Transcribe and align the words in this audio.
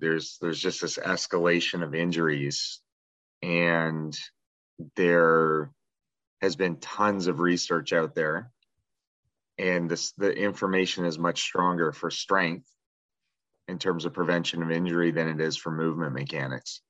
there's 0.00 0.38
there's 0.40 0.58
just 0.58 0.80
this 0.80 0.98
escalation 0.98 1.82
of 1.82 1.94
injuries 1.94 2.80
and 3.42 4.16
there 4.96 5.70
has 6.40 6.56
been 6.56 6.76
tons 6.76 7.26
of 7.26 7.40
research 7.40 7.92
out 7.92 8.14
there 8.14 8.50
and 9.58 9.90
this 9.90 10.12
the 10.12 10.32
information 10.32 11.04
is 11.04 11.18
much 11.18 11.42
stronger 11.42 11.92
for 11.92 12.10
strength 12.10 12.66
in 13.68 13.78
terms 13.78 14.04
of 14.04 14.12
prevention 14.12 14.62
of 14.62 14.70
injury 14.70 15.10
than 15.12 15.28
it 15.28 15.40
is 15.40 15.56
for 15.56 15.70
movement 15.70 16.12
mechanics. 16.12 16.80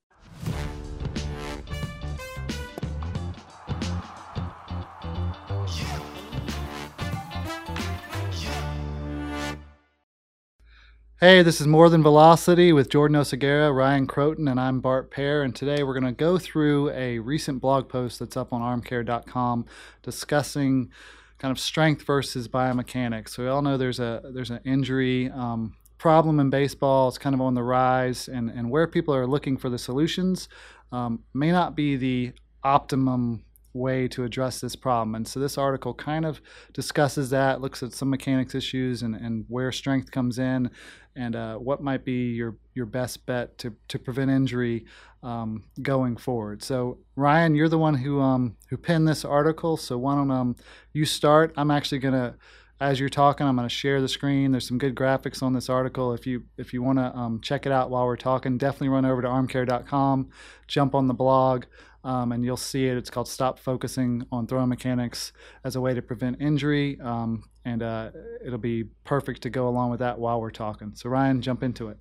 Hey, 11.23 11.43
this 11.43 11.61
is 11.61 11.67
More 11.67 11.87
Than 11.87 12.01
Velocity 12.01 12.73
with 12.73 12.89
Jordan 12.89 13.15
Oseguera, 13.15 13.71
Ryan 13.71 14.07
Crotin, 14.07 14.49
and 14.49 14.59
I'm 14.59 14.79
Bart 14.79 15.11
Pear. 15.11 15.43
And 15.43 15.55
today 15.55 15.83
we're 15.83 15.93
going 15.93 16.03
to 16.03 16.11
go 16.11 16.39
through 16.39 16.89
a 16.89 17.19
recent 17.19 17.61
blog 17.61 17.87
post 17.87 18.17
that's 18.17 18.35
up 18.35 18.51
on 18.51 18.59
armcare.com 18.59 19.67
discussing 20.01 20.89
kind 21.37 21.51
of 21.51 21.59
strength 21.59 22.07
versus 22.07 22.47
biomechanics. 22.47 23.29
So 23.29 23.43
we 23.43 23.49
all 23.49 23.61
know 23.61 23.77
there's 23.77 23.99
a 23.99 24.31
there's 24.33 24.49
an 24.49 24.61
injury 24.65 25.29
um, 25.29 25.75
problem 25.99 26.39
in 26.39 26.49
baseball. 26.49 27.09
It's 27.09 27.19
kind 27.19 27.35
of 27.35 27.41
on 27.41 27.53
the 27.53 27.61
rise, 27.61 28.27
and 28.27 28.49
and 28.49 28.71
where 28.71 28.87
people 28.87 29.13
are 29.13 29.27
looking 29.27 29.57
for 29.57 29.69
the 29.69 29.77
solutions 29.77 30.49
um, 30.91 31.19
may 31.35 31.51
not 31.51 31.75
be 31.75 31.97
the 31.97 32.33
optimum 32.63 33.43
way 33.73 34.07
to 34.09 34.23
address 34.23 34.59
this 34.59 34.75
problem. 34.75 35.15
And 35.15 35.27
so 35.27 35.39
this 35.39 35.57
article 35.57 35.93
kind 35.93 36.25
of 36.25 36.41
discusses 36.73 37.29
that, 37.29 37.61
looks 37.61 37.81
at 37.83 37.93
some 37.93 38.09
mechanics 38.09 38.55
issues 38.55 39.01
and, 39.01 39.15
and 39.15 39.45
where 39.47 39.71
strength 39.71 40.11
comes 40.11 40.39
in 40.39 40.69
and 41.15 41.35
uh, 41.35 41.55
what 41.57 41.81
might 41.81 42.05
be 42.05 42.31
your, 42.31 42.55
your 42.73 42.85
best 42.85 43.25
bet 43.25 43.57
to, 43.57 43.73
to 43.87 43.99
prevent 43.99 44.31
injury 44.31 44.85
um, 45.23 45.63
going 45.81 46.17
forward. 46.17 46.63
So 46.63 46.99
Ryan, 47.15 47.55
you're 47.55 47.69
the 47.69 47.77
one 47.77 47.95
who, 47.95 48.21
um, 48.21 48.55
who 48.69 48.77
penned 48.77 49.07
this 49.07 49.25
article. 49.25 49.77
So 49.77 49.97
why 49.97 50.15
don't 50.15 50.31
um, 50.31 50.55
you 50.93 51.05
start? 51.05 51.53
I'm 51.57 51.71
actually 51.71 51.99
going 51.99 52.13
to, 52.13 52.35
as 52.81 52.99
you're 52.99 53.09
talking, 53.09 53.45
I'm 53.47 53.55
going 53.55 53.67
to 53.67 53.73
share 53.73 54.01
the 54.01 54.07
screen. 54.07 54.51
There's 54.51 54.67
some 54.67 54.79
good 54.79 54.95
graphics 54.95 55.43
on 55.43 55.53
this 55.53 55.69
article. 55.69 56.13
If 56.13 56.25
you 56.25 56.43
if 56.57 56.73
you 56.73 56.81
want 56.81 56.97
to 56.97 57.15
um, 57.15 57.39
check 57.39 57.65
it 57.65 57.71
out 57.71 57.91
while 57.91 58.05
we're 58.05 58.17
talking, 58.17 58.57
definitely 58.57 58.89
run 58.89 59.05
over 59.05 59.21
to 59.21 59.27
armcare.com, 59.27 60.29
jump 60.67 60.95
on 60.95 61.07
the 61.07 61.13
blog 61.13 61.65
um, 62.03 62.31
and 62.31 62.43
you'll 62.43 62.57
see 62.57 62.87
it. 62.87 62.97
It's 62.97 63.09
called 63.09 63.27
Stop 63.27 63.59
Focusing 63.59 64.25
on 64.31 64.47
Throwing 64.47 64.69
Mechanics 64.69 65.31
as 65.63 65.75
a 65.75 65.81
way 65.81 65.93
to 65.93 66.01
prevent 66.01 66.41
injury. 66.41 66.99
Um, 66.99 67.43
and 67.63 67.83
uh, 67.83 68.09
it'll 68.43 68.57
be 68.57 68.85
perfect 69.03 69.43
to 69.43 69.51
go 69.51 69.67
along 69.67 69.91
with 69.91 69.99
that 69.99 70.17
while 70.17 70.41
we're 70.41 70.49
talking. 70.49 70.93
So, 70.95 71.09
Ryan, 71.09 71.41
jump 71.41 71.61
into 71.61 71.89
it. 71.89 71.97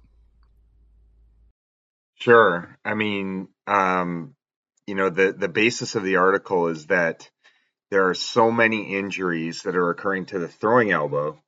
Sure. 2.15 2.78
I 2.84 2.94
mean, 2.94 3.48
um, 3.67 4.34
you 4.87 4.94
know, 4.94 5.11
the, 5.11 5.33
the 5.33 5.48
basis 5.48 5.94
of 5.94 6.03
the 6.03 6.17
article 6.17 6.69
is 6.69 6.87
that 6.87 7.28
there 7.91 8.09
are 8.09 8.15
so 8.15 8.51
many 8.51 8.97
injuries 8.97 9.63
that 9.63 9.77
are 9.77 9.91
occurring 9.91 10.27
to 10.27 10.39
the 10.39 10.49
throwing 10.49 10.93
elbow 10.93 11.41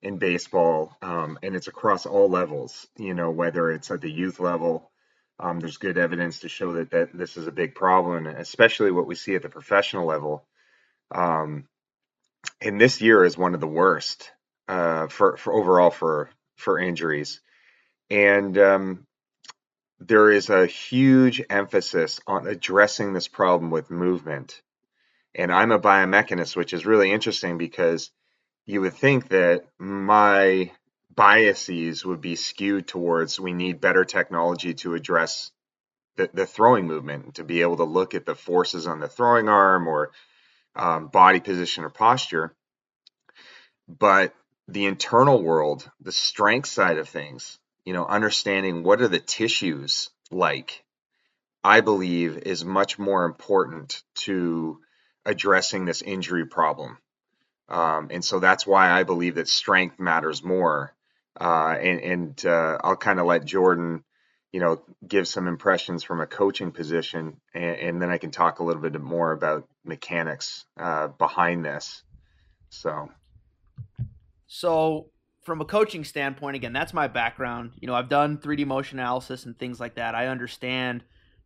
in 0.00 0.18
baseball, 0.18 0.96
um, 1.02 1.38
and 1.42 1.54
it's 1.54 1.68
across 1.68 2.06
all 2.06 2.28
levels, 2.28 2.86
you 2.96 3.14
know, 3.14 3.30
whether 3.30 3.70
it's 3.70 3.90
at 3.90 4.00
the 4.00 4.10
youth 4.10 4.40
level, 4.40 4.90
um, 5.38 5.60
there's 5.60 5.76
good 5.76 5.98
evidence 5.98 6.40
to 6.40 6.48
show 6.48 6.74
that, 6.74 6.90
that 6.90 7.16
this 7.16 7.36
is 7.36 7.46
a 7.46 7.52
big 7.52 7.74
problem, 7.74 8.26
especially 8.26 8.90
what 8.90 9.06
we 9.06 9.14
see 9.14 9.34
at 9.34 9.42
the 9.42 9.48
professional 9.48 10.06
level. 10.06 10.44
Um, 11.10 11.68
and 12.60 12.80
this 12.80 13.00
year 13.00 13.24
is 13.24 13.36
one 13.36 13.54
of 13.54 13.60
the 13.60 13.66
worst 13.66 14.30
uh, 14.68 15.08
for, 15.08 15.36
for 15.36 15.52
overall 15.52 15.90
for 15.90 16.30
for 16.56 16.78
injuries, 16.78 17.40
and 18.08 18.56
um, 18.58 19.06
there 19.98 20.30
is 20.30 20.48
a 20.48 20.66
huge 20.66 21.42
emphasis 21.50 22.20
on 22.26 22.46
addressing 22.46 23.12
this 23.12 23.26
problem 23.26 23.70
with 23.70 23.90
movement. 23.90 24.60
And 25.34 25.52
I'm 25.52 25.72
a 25.72 25.78
biomechanist, 25.78 26.56
which 26.56 26.72
is 26.72 26.86
really 26.86 27.10
interesting 27.10 27.58
because 27.58 28.10
you 28.66 28.80
would 28.82 28.94
think 28.94 29.28
that 29.28 29.64
my 29.78 30.72
biases 31.14 32.04
would 32.04 32.20
be 32.20 32.36
skewed 32.36 32.86
towards 32.86 33.38
we 33.38 33.52
need 33.52 33.80
better 33.80 34.04
technology 34.04 34.74
to 34.74 34.94
address 34.94 35.50
the, 36.16 36.30
the 36.32 36.46
throwing 36.46 36.86
movement 36.86 37.34
to 37.34 37.44
be 37.44 37.62
able 37.62 37.76
to 37.76 37.84
look 37.84 38.14
at 38.14 38.26
the 38.26 38.34
forces 38.34 38.86
on 38.86 39.00
the 39.00 39.08
throwing 39.08 39.48
arm 39.48 39.88
or 39.88 40.10
um, 40.74 41.08
body 41.08 41.40
position 41.40 41.84
or 41.84 41.90
posture. 41.90 42.54
But 43.88 44.34
the 44.68 44.86
internal 44.86 45.42
world 45.42 45.90
the 46.00 46.12
strength 46.12 46.68
side 46.68 46.98
of 46.98 47.08
things 47.08 47.58
you 47.84 47.92
know 47.92 48.06
understanding 48.06 48.82
what 48.82 49.00
are 49.00 49.08
the 49.08 49.18
tissues 49.18 50.10
like 50.30 50.84
i 51.64 51.80
believe 51.80 52.38
is 52.38 52.64
much 52.64 52.98
more 52.98 53.24
important 53.24 54.02
to 54.14 54.78
addressing 55.24 55.84
this 55.84 56.02
injury 56.02 56.46
problem 56.46 56.98
um, 57.68 58.08
and 58.10 58.24
so 58.24 58.38
that's 58.40 58.66
why 58.66 58.90
i 58.90 59.02
believe 59.02 59.36
that 59.36 59.48
strength 59.48 59.98
matters 59.98 60.42
more 60.42 60.94
uh, 61.40 61.76
and, 61.80 62.00
and 62.00 62.46
uh, 62.46 62.78
I'll 62.82 62.96
kind 62.96 63.18
of 63.18 63.26
let 63.26 63.44
Jordan, 63.44 64.04
you 64.52 64.60
know, 64.60 64.82
give 65.06 65.26
some 65.26 65.48
impressions 65.48 66.02
from 66.02 66.20
a 66.20 66.26
coaching 66.26 66.72
position, 66.72 67.40
and, 67.54 67.76
and 67.76 68.02
then 68.02 68.10
I 68.10 68.18
can 68.18 68.30
talk 68.30 68.58
a 68.58 68.64
little 68.64 68.82
bit 68.82 69.00
more 69.00 69.32
about 69.32 69.66
mechanics 69.84 70.64
uh, 70.78 71.08
behind 71.08 71.64
this. 71.64 72.02
So, 72.68 73.10
so 74.46 75.06
from 75.42 75.60
a 75.62 75.64
coaching 75.64 76.04
standpoint, 76.04 76.56
again, 76.56 76.72
that's 76.72 76.92
my 76.92 77.08
background. 77.08 77.72
You 77.80 77.86
know, 77.86 77.94
I've 77.94 78.10
done 78.10 78.36
3D 78.38 78.66
motion 78.66 78.98
analysis 78.98 79.46
and 79.46 79.58
things 79.58 79.80
like 79.80 79.94
that. 79.94 80.14
I 80.14 80.26
understand 80.26 81.02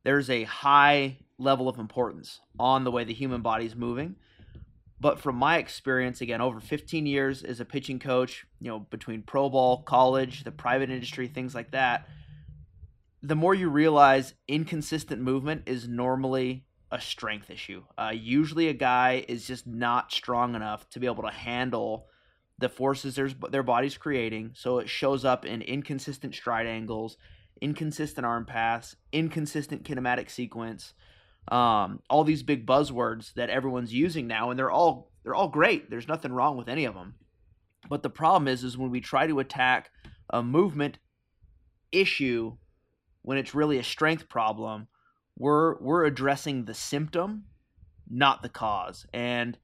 there's 0.07 0.31
a 0.31 0.45
high 0.45 1.17
level 1.37 1.69
of 1.69 1.81
importance 1.81 2.39
on 2.61 2.85
the 2.85 2.93
way 2.93 3.03
the 3.03 3.13
human 3.13 3.43
body 3.43 3.67
is 3.67 3.75
moving. 3.75 4.15
But 5.01 5.19
from 5.19 5.35
my 5.35 5.59
experience, 5.59 6.21
again, 6.21 6.41
over 6.41 6.61
15 6.61 7.07
years 7.07 7.43
as 7.43 7.59
a 7.59 7.65
pitching 7.65 7.99
coach, 7.99 8.47
you 8.61 8.71
know, 8.71 8.79
between 8.79 9.23
pro 9.23 9.51
ball, 9.51 9.83
college, 9.83 10.45
the 10.45 10.53
private 10.53 10.91
industry, 10.91 11.27
things 11.27 11.57
like 11.57 11.73
that, 11.73 12.09
the 13.21 13.35
more 13.35 13.53
you 13.53 13.69
realize 13.69 14.35
inconsistent 14.47 15.21
movement 15.21 15.65
is 15.67 15.89
normally 15.89 16.65
a 16.93 17.01
strength 17.01 17.51
issue. 17.51 17.83
Uh, 17.99 18.13
usually, 18.15 18.69
a 18.69 18.75
guy 18.75 19.25
is 19.27 19.45
just 19.45 19.67
not 19.67 20.13
strong 20.13 20.55
enough 20.55 20.89
to 20.91 21.01
be 21.01 21.07
able 21.07 21.25
to 21.25 21.33
handle 21.33 22.07
the 22.61 22.69
forces 22.69 23.17
their, 23.17 23.29
their 23.51 23.65
body's 23.65 23.99
creating. 23.99 24.53
So 24.55 24.79
it 24.79 24.89
shows 24.89 25.25
up 25.25 25.45
in 25.45 25.63
inconsistent 25.63 26.37
stride 26.37 26.69
angles, 26.69 27.17
inconsistent 27.61 28.27
arm 28.27 28.45
paths, 28.45 28.97
inconsistent 29.13 29.85
kinematic 29.85 30.31
sequence 30.31 30.95
um, 31.49 32.01
all 32.11 32.25
these 32.25 32.43
big 32.43 32.67
buzzwords 32.67 33.33
that 33.35 33.51
everyone's 33.51 33.95
using 33.95 34.27
now, 34.27 34.51
and 34.51 34.59
they're 34.59 34.71
all 34.71 35.11
they're 35.23 35.35
all 35.35 35.49
great. 35.49 35.91
There's 35.91 36.09
nothing 36.09 36.33
wrong 36.33 36.57
with 36.57 36.69
any 36.69 36.85
of 36.85 36.95
them. 36.95 37.15
But 37.89 38.03
the 38.03 38.11
problem 38.11 38.49
is, 38.49 38.65
is 38.65 38.77
when 38.77 38.91
we 38.91 39.01
try 39.01 39.27
to 39.27 39.39
attack 39.39 39.91
a 40.31 40.43
movement 40.43 40.99
issue 41.93 42.57
when 43.23 43.39
it's 43.39 43.55
really 43.55 43.79
a 43.79 43.85
strength 43.85 44.29
problem, 44.29 44.89
we're 45.39 45.79
we're 45.81 46.05
addressing 46.05 46.65
the 46.65 46.75
symptom, 46.75 47.45
not 48.09 48.43
the 48.43 48.49
cause. 48.49 49.07
And 49.13 49.57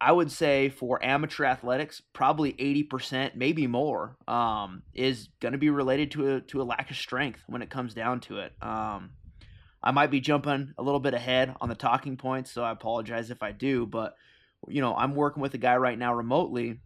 I 0.00 0.12
would 0.12 0.30
say 0.30 0.68
for 0.68 1.02
amateur 1.02 1.44
athletics, 1.44 2.02
probably 2.12 2.52
80%, 2.54 3.34
maybe 3.34 3.66
more, 3.66 4.16
um, 4.28 4.82
is 4.92 5.28
going 5.40 5.52
to 5.52 5.58
be 5.58 5.70
related 5.70 6.10
to 6.12 6.34
a, 6.34 6.40
to 6.42 6.60
a 6.60 6.64
lack 6.64 6.90
of 6.90 6.96
strength 6.96 7.42
when 7.46 7.62
it 7.62 7.70
comes 7.70 7.94
down 7.94 8.20
to 8.20 8.40
it. 8.40 8.52
Um, 8.60 9.12
I 9.82 9.92
might 9.92 10.10
be 10.10 10.20
jumping 10.20 10.74
a 10.76 10.82
little 10.82 11.00
bit 11.00 11.14
ahead 11.14 11.54
on 11.60 11.68
the 11.68 11.74
talking 11.74 12.16
points, 12.16 12.50
so 12.50 12.62
I 12.62 12.72
apologize 12.72 13.30
if 13.30 13.42
I 13.42 13.52
do. 13.52 13.86
But, 13.86 14.16
you 14.68 14.82
know, 14.82 14.94
I'm 14.94 15.14
working 15.14 15.42
with 15.42 15.54
a 15.54 15.58
guy 15.58 15.76
right 15.76 15.98
now 15.98 16.14
remotely, 16.14 16.78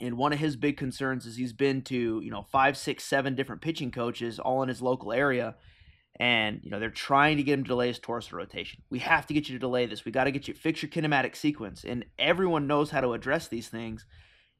and 0.00 0.16
one 0.16 0.32
of 0.32 0.38
his 0.38 0.56
big 0.56 0.76
concerns 0.76 1.26
is 1.26 1.36
he's 1.36 1.52
been 1.52 1.82
to, 1.82 2.20
you 2.22 2.30
know, 2.30 2.46
five, 2.50 2.76
six, 2.76 3.04
seven 3.04 3.34
different 3.34 3.60
pitching 3.60 3.90
coaches 3.90 4.38
all 4.38 4.62
in 4.62 4.68
his 4.68 4.80
local 4.80 5.12
area. 5.12 5.54
And, 6.20 6.60
you 6.62 6.70
know, 6.70 6.78
they're 6.78 6.90
trying 6.90 7.38
to 7.38 7.42
get 7.42 7.54
him 7.54 7.64
to 7.64 7.68
delay 7.68 7.88
his 7.88 7.98
torso 7.98 8.36
rotation. 8.36 8.82
We 8.90 8.98
have 9.00 9.26
to 9.26 9.34
get 9.34 9.48
you 9.48 9.54
to 9.56 9.58
delay 9.58 9.86
this. 9.86 10.04
We 10.04 10.12
got 10.12 10.24
to 10.24 10.30
get 10.30 10.46
you 10.46 10.54
fix 10.54 10.82
your 10.82 10.90
kinematic 10.90 11.34
sequence. 11.34 11.84
And 11.84 12.04
everyone 12.18 12.66
knows 12.66 12.90
how 12.90 13.00
to 13.00 13.14
address 13.14 13.48
these 13.48 13.68
things 13.68 14.06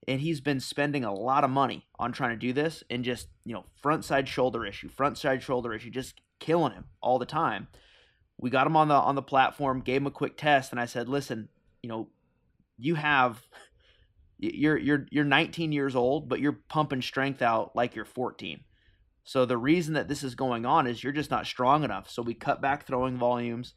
and 0.09 0.21
he's 0.21 0.41
been 0.41 0.61
spending 0.61 1.05
a 1.05 1.15
lot 1.15 1.45
of 1.45 1.51
money 1.51 1.87
on 1.99 2.13
trying 2.13 2.31
to 2.31 2.37
do 2.37 2.53
this 2.53 2.83
and 2.91 3.05
just 3.05 3.29
you 3.45 3.55
know 3.55 3.65
front 3.81 4.05
side 4.05 4.29
shoulder 4.29 4.67
issue 4.67 4.89
front 4.89 5.17
side 5.17 5.43
shoulder 5.43 5.73
issue 5.73 5.91
just 5.91 6.21
killing 6.41 6.73
him 6.73 6.85
all 7.01 7.19
the 7.19 7.27
time. 7.27 7.69
We 8.39 8.51
got 8.51 8.67
him 8.67 8.77
on 8.77 8.89
the 8.89 8.95
on 8.95 9.15
the 9.15 9.23
platform, 9.23 9.81
gave 9.81 10.01
him 10.01 10.07
a 10.09 10.11
quick 10.11 10.37
test, 10.37 10.73
and 10.73 10.81
I 10.81 10.87
said, 10.87 11.09
"Listen, 11.09 11.49
you 11.83 11.89
know, 11.89 12.09
you 12.77 12.97
have 12.97 13.47
you're 14.39 14.77
you're 14.77 15.07
you're 15.11 15.25
19 15.25 15.71
years 15.71 15.95
old, 15.95 16.29
but 16.29 16.41
you're 16.41 16.59
pumping 16.69 17.03
strength 17.03 17.43
out 17.43 17.77
like 17.77 17.95
you're 17.95 18.05
14. 18.05 18.61
So 19.25 19.45
the 19.45 19.57
reason 19.57 19.95
that 19.95 20.09
this 20.09 20.23
is 20.23 20.35
going 20.35 20.67
on 20.67 20.87
is 20.87 21.03
you're 21.03 21.13
just 21.13 21.31
not 21.31 21.47
strong 21.47 21.85
enough. 21.85 22.11
So 22.11 22.23
we 22.23 22.35
cut 22.35 22.61
back 22.61 22.87
throwing 22.87 23.17
volumes. 23.17 23.75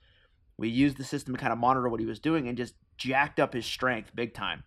We 0.57 0.69
used 0.69 0.97
the 0.97 1.03
system 1.03 1.35
to 1.35 1.39
kind 1.39 1.53
of 1.53 1.59
monitor 1.59 1.89
what 1.89 1.99
he 1.99 2.05
was 2.05 2.19
doing 2.19 2.47
and 2.47 2.57
just 2.57 2.75
jacked 2.97 3.39
up 3.39 3.53
his 3.53 3.65
strength 3.65 4.15
big 4.15 4.33
time. 4.33 4.63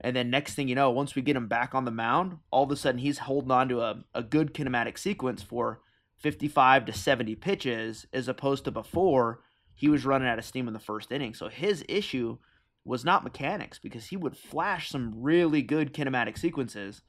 And 0.00 0.16
then 0.16 0.30
next 0.30 0.54
thing 0.54 0.68
you 0.68 0.74
know, 0.74 0.90
once 0.90 1.14
we 1.14 1.22
get 1.22 1.36
him 1.36 1.48
back 1.48 1.74
on 1.74 1.84
the 1.84 1.90
mound, 1.90 2.38
all 2.50 2.64
of 2.64 2.70
a 2.70 2.76
sudden 2.76 3.00
he's 3.00 3.18
holding 3.18 3.50
on 3.50 3.68
to 3.68 3.80
a, 3.80 4.02
a 4.14 4.22
good 4.22 4.54
kinematic 4.54 4.98
sequence 4.98 5.42
for 5.42 5.80
55 6.18 6.86
to 6.86 6.92
70 6.92 7.34
pitches 7.36 8.06
as 8.12 8.28
opposed 8.28 8.64
to 8.64 8.70
before 8.70 9.40
he 9.74 9.88
was 9.88 10.04
running 10.04 10.28
out 10.28 10.38
of 10.38 10.44
steam 10.44 10.68
in 10.68 10.74
the 10.74 10.78
first 10.80 11.12
inning. 11.12 11.34
So 11.34 11.48
his 11.48 11.84
issue 11.88 12.38
was 12.84 13.04
not 13.04 13.24
mechanics 13.24 13.78
because 13.78 14.06
he 14.06 14.16
would 14.16 14.36
flash 14.36 14.90
some 14.90 15.12
really 15.16 15.62
good 15.62 15.92
kinematic 15.92 16.38
sequences. 16.38 17.02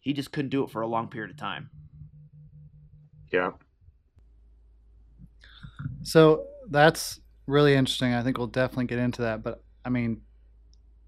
He 0.00 0.12
just 0.12 0.32
couldn't 0.32 0.50
do 0.50 0.64
it 0.64 0.70
for 0.70 0.82
a 0.82 0.86
long 0.86 1.08
period 1.08 1.30
of 1.30 1.36
time. 1.36 1.70
Yeah. 3.30 3.52
So 6.02 6.46
that's 6.68 7.20
really 7.46 7.74
interesting. 7.74 8.14
I 8.14 8.22
think 8.22 8.38
we'll 8.38 8.46
definitely 8.46 8.86
get 8.86 8.98
into 8.98 9.22
that. 9.22 9.42
But 9.42 9.62
I 9.84 9.90
mean, 9.90 10.22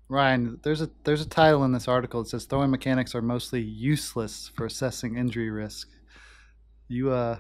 Ryan, 0.09 0.61
there's 0.63 0.83
a 0.83 0.91
there's 1.05 1.23
a 1.23 1.29
title 1.29 1.65
in 1.65 1.73
this 1.73 1.89
article 1.89 2.23
that 2.23 2.29
says 2.29 2.45
throwing 2.45 2.71
mechanics 2.71 3.15
are 3.15 3.23
mostly 3.23 3.61
useless 3.61 4.51
for 4.55 4.67
assessing 4.67 5.17
injury 5.17 5.51
risk. 5.51 5.89
You 6.89 7.11
uh 7.11 7.39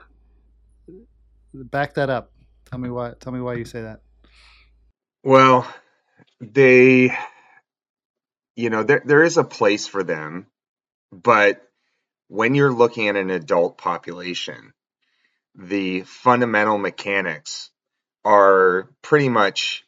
back 1.54 1.94
that 1.94 2.10
up. 2.10 2.32
Tell 2.70 2.78
me 2.78 2.88
why 2.88 3.12
tell 3.20 3.32
me 3.32 3.40
why 3.40 3.54
you 3.54 3.64
say 3.64 3.82
that. 3.82 4.00
Well, 5.22 5.72
they 6.40 7.16
you 8.56 8.70
know, 8.70 8.82
there 8.82 9.02
there 9.04 9.22
is 9.22 9.36
a 9.36 9.44
place 9.44 9.86
for 9.86 10.02
them, 10.02 10.46
but 11.10 11.62
when 12.32 12.54
you're 12.54 12.72
looking 12.72 13.08
at 13.08 13.16
an 13.16 13.28
adult 13.28 13.76
population, 13.76 14.72
the 15.54 16.00
fundamental 16.00 16.78
mechanics 16.78 17.70
are 18.24 18.88
pretty 19.02 19.28
much 19.28 19.84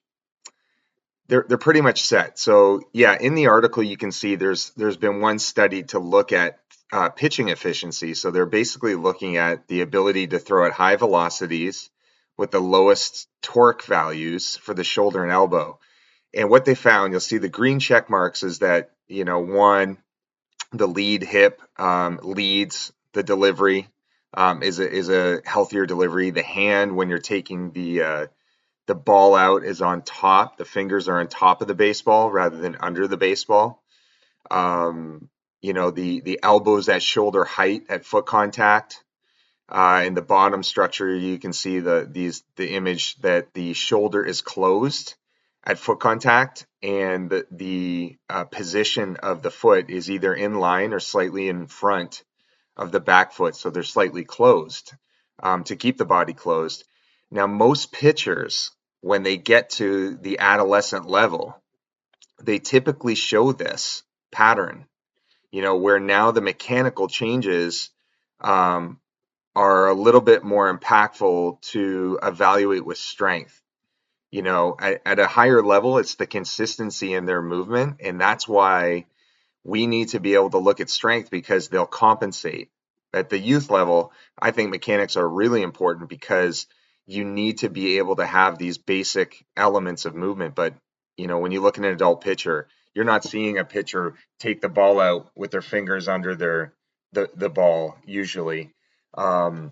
they're 1.26 1.46
they're 1.49 1.56
pretty 1.56 1.81
much 1.81 2.02
set. 2.02 2.38
So 2.38 2.82
yeah, 2.93 3.17
in 3.19 3.35
the 3.35 3.46
article 3.46 3.82
you 3.82 3.96
can 3.96 4.12
see 4.12 4.35
there's 4.35 4.73
there's 4.76 4.99
been 4.99 5.23
one 5.23 5.38
study 5.38 5.85
to 5.85 5.99
look 5.99 6.32
at 6.32 6.58
uh, 6.93 7.08
pitching 7.08 7.49
efficiency. 7.49 8.12
So 8.12 8.31
they're 8.31 8.44
basically 8.44 8.94
looking 8.94 9.38
at 9.38 9.67
the 9.67 9.81
ability 9.81 10.26
to 10.26 10.38
throw 10.38 10.67
at 10.67 10.73
high 10.73 10.96
velocities 10.96 11.88
with 12.37 12.50
the 12.50 12.61
lowest 12.61 13.26
torque 13.41 13.85
values 13.85 14.58
for 14.58 14.75
the 14.75 14.85
shoulder 14.85 15.23
and 15.23 15.32
elbow. 15.32 15.79
And 16.35 16.50
what 16.50 16.67
they 16.67 16.75
found, 16.75 17.12
you'll 17.12 17.20
see 17.20 17.38
the 17.38 17.49
green 17.49 17.79
check 17.79 18.11
marks 18.11 18.43
is 18.43 18.58
that 18.58 18.91
you 19.08 19.25
know 19.25 19.38
one, 19.38 19.96
the 20.79 20.88
lead 20.88 21.23
hip 21.23 21.62
um, 21.79 22.19
leads 22.23 22.93
the 23.12 23.23
delivery 23.23 23.88
um, 24.35 24.62
is 24.62 24.81
a 24.81 24.91
is 24.91 25.09
a 25.09 25.41
healthier 25.44 25.87
delivery. 25.87 26.31
The 26.31 26.43
hand 26.43 26.97
when 26.97 27.09
you're 27.09 27.19
taking 27.19 27.71
the 27.71 28.03
uh, 28.03 28.26
the 28.87 28.94
ball 28.94 29.35
out 29.35 29.65
is 29.65 29.81
on 29.81 30.03
top. 30.03 30.56
The 30.56 30.65
fingers 30.65 31.09
are 31.09 31.21
on 31.21 31.29
top 31.29 31.62
of 31.62 31.69
the 31.69 31.75
baseball 31.75 32.31
rather 32.31 32.56
than 32.56 32.76
under 32.81 33.06
the 33.06 33.17
baseball. 33.17 33.82
Um, 34.50 35.31
you 35.62 35.73
know, 35.73 35.91
the 35.91 36.21
the 36.21 36.41
elbows 36.43 36.88
at 36.88 37.03
shoulder 37.03 37.44
height 37.44 37.85
at 37.88 38.05
foot 38.05 38.27
contact. 38.27 39.03
Uh, 39.67 40.03
in 40.05 40.12
the 40.12 40.20
bottom 40.20 40.62
structure, 40.62 41.15
you 41.15 41.38
can 41.38 41.53
see 41.53 41.79
the 41.79 42.06
these 42.11 42.43
the 42.56 42.75
image 42.75 43.17
that 43.17 43.55
the 43.55 43.73
shoulder 43.73 44.23
is 44.23 44.43
closed 44.43 45.15
at 45.67 45.79
foot 45.79 45.99
contact, 45.99 46.67
and 46.83 47.31
the, 47.31 47.47
the 47.51 48.17
uh, 48.29 48.45
position 48.45 49.17
of 49.17 49.43
the 49.43 49.51
foot 49.51 49.89
is 49.89 50.11
either 50.11 50.35
in 50.35 50.55
line 50.55 50.93
or 50.93 51.01
slightly 51.01 51.49
in 51.49 51.67
front 51.67 52.23
of 52.77 52.93
the 52.93 53.01
back 53.01 53.33
foot, 53.33 53.57
so 53.57 53.71
they're 53.71 53.83
slightly 53.83 54.25
closed 54.25 54.93
um, 55.43 55.65
to 55.65 55.77
keep 55.77 55.97
the 55.97 56.05
body 56.05 56.35
closed. 56.35 56.85
Now, 57.31 57.47
most 57.47 57.93
pitchers, 57.93 58.71
when 59.01 59.23
they 59.23 59.37
get 59.37 59.71
to 59.71 60.17
the 60.17 60.39
adolescent 60.39 61.09
level, 61.09 61.57
they 62.43 62.59
typically 62.59 63.15
show 63.15 63.53
this 63.53 64.03
pattern, 64.31 64.87
you 65.51 65.63
know, 65.63 65.77
where 65.77 66.01
now 66.01 66.31
the 66.31 66.41
mechanical 66.41 67.09
changes 67.09 67.91
um, 68.41 69.01
are 69.55 69.89
a 69.89 69.95
little 69.95 70.21
bit 70.21 70.45
more 70.45 70.77
impactful 70.77 71.61
to 71.63 72.19
evaluate 72.23 72.85
with 72.85 72.99
strength. 72.99 73.63
You 74.35 74.43
know, 74.43 74.75
at, 74.81 75.01
at 75.07 75.21
a 75.21 75.29
higher 75.29 75.63
level, 75.63 75.99
it's 75.99 76.17
the 76.17 76.27
consistency 76.27 77.15
in 77.15 77.25
their 77.25 77.41
movement. 77.41 77.99
And 78.01 78.21
that's 78.21 78.49
why 78.49 79.07
we 79.63 79.87
need 79.87 80.09
to 80.09 80.19
be 80.19 80.35
able 80.35 80.51
to 80.51 80.59
look 80.59 80.81
at 80.81 80.91
strength 80.91 81.31
because 81.31 81.69
they'll 81.69 81.87
compensate. 81.87 82.69
At 83.13 83.31
the 83.31 83.39
youth 83.39 83.71
level, 83.71 84.11
I 84.37 84.51
think 84.51 84.71
mechanics 84.71 85.17
are 85.17 85.29
really 85.29 85.63
important 85.63 86.09
because 86.09 86.67
you 87.07 87.25
need 87.25 87.59
to 87.59 87.69
be 87.69 87.99
able 87.99 88.17
to 88.17 88.27
have 88.27 88.59
these 88.59 88.77
basic 88.77 89.47
elements 89.57 90.05
of 90.05 90.17
movement. 90.17 90.57
But 90.57 90.75
you 91.17 91.29
know, 91.29 91.39
when 91.39 91.53
you 91.53 91.61
look 91.61 91.79
at 91.79 91.85
an 91.85 91.93
adult 91.93 92.25
pitcher, 92.25 92.67
you're 92.93 93.05
not 93.05 93.23
seeing 93.23 93.59
a 93.59 93.65
pitcher 93.65 94.17
take 94.41 94.61
the 94.61 94.69
ball 94.69 94.99
out 94.99 95.31
with 95.37 95.53
their 95.53 95.63
fingers 95.63 96.09
under 96.09 96.35
their 96.35 96.75
the, 97.13 97.31
the 97.37 97.51
ball 97.51 97.97
usually. 98.05 98.73
Um, 99.17 99.71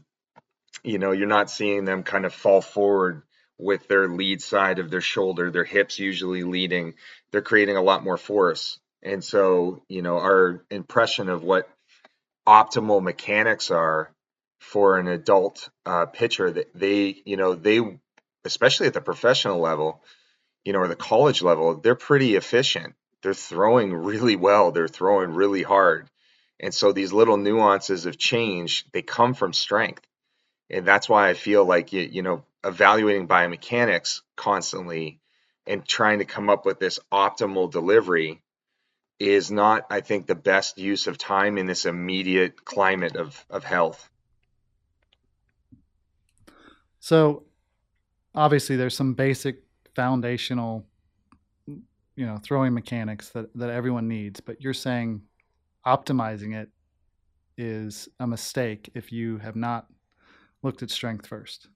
you 0.84 1.00
know, 1.00 1.10
you're 1.10 1.26
not 1.26 1.50
seeing 1.50 1.84
them 1.84 2.04
kind 2.04 2.24
of 2.24 2.32
fall 2.32 2.60
forward 2.60 3.24
with 3.58 3.86
their 3.88 4.08
lead 4.08 4.42
side 4.42 4.78
of 4.78 4.90
their 4.90 5.00
shoulder, 5.00 5.50
their 5.50 5.64
hips 5.64 5.98
usually 5.98 6.42
leading. 6.42 6.94
They're 7.30 7.42
creating 7.42 7.76
a 7.76 7.82
lot 7.82 8.04
more 8.04 8.16
force. 8.16 8.78
And 9.02 9.22
so, 9.22 9.82
you 9.88 10.02
know, 10.02 10.18
our 10.18 10.64
impression 10.70 11.28
of 11.28 11.42
what 11.42 11.68
optimal 12.46 13.02
mechanics 13.02 13.70
are 13.70 14.12
for 14.60 14.98
an 14.98 15.08
adult 15.08 15.68
uh, 15.84 16.06
pitcher 16.06 16.50
that 16.50 16.70
they, 16.74 17.20
you 17.24 17.36
know, 17.36 17.54
they, 17.54 17.80
especially 18.44 18.86
at 18.86 18.94
the 18.94 19.00
professional 19.00 19.60
level, 19.60 20.02
you 20.64 20.72
know, 20.72 20.80
or 20.80 20.88
the 20.88 20.96
college 20.96 21.42
level, 21.42 21.74
they're 21.74 21.94
pretty 21.94 22.36
efficient. 22.36 22.94
They're 23.22 23.34
throwing 23.34 23.92
really 23.92 24.36
well. 24.36 24.72
They're 24.72 24.88
throwing 24.88 25.34
really 25.34 25.62
hard. 25.62 26.08
And 26.60 26.72
so 26.72 26.92
these 26.92 27.12
little 27.12 27.36
nuances 27.36 28.06
of 28.06 28.18
change, 28.18 28.84
they 28.92 29.02
come 29.02 29.34
from 29.34 29.52
strength. 29.52 30.06
And 30.70 30.86
that's 30.86 31.08
why 31.08 31.28
I 31.28 31.34
feel 31.34 31.64
like, 31.64 31.92
you, 31.92 32.02
you 32.02 32.22
know, 32.22 32.44
evaluating 32.64 33.28
biomechanics 33.28 34.20
constantly 34.36 35.20
and 35.66 35.86
trying 35.86 36.18
to 36.18 36.24
come 36.24 36.50
up 36.50 36.66
with 36.66 36.78
this 36.78 36.98
optimal 37.12 37.70
delivery 37.70 38.42
is 39.18 39.50
not, 39.50 39.86
I 39.90 40.00
think, 40.00 40.26
the 40.26 40.34
best 40.34 40.78
use 40.78 41.06
of 41.06 41.16
time 41.18 41.58
in 41.58 41.66
this 41.66 41.86
immediate 41.86 42.64
climate 42.64 43.16
of, 43.16 43.44
of 43.48 43.62
health. 43.62 44.08
So 46.98 47.44
obviously 48.34 48.76
there's 48.76 48.96
some 48.96 49.14
basic 49.14 49.62
foundational 49.94 50.86
you 52.16 52.26
know 52.26 52.38
throwing 52.42 52.74
mechanics 52.74 53.30
that, 53.30 53.54
that 53.56 53.70
everyone 53.70 54.08
needs, 54.08 54.40
but 54.40 54.60
you're 54.60 54.74
saying 54.74 55.22
optimizing 55.86 56.54
it 56.54 56.68
is 57.56 58.08
a 58.20 58.26
mistake 58.26 58.90
if 58.94 59.12
you 59.12 59.38
have 59.38 59.56
not 59.56 59.86
looked 60.62 60.82
at 60.82 60.90
strength 60.90 61.26
first. 61.26 61.68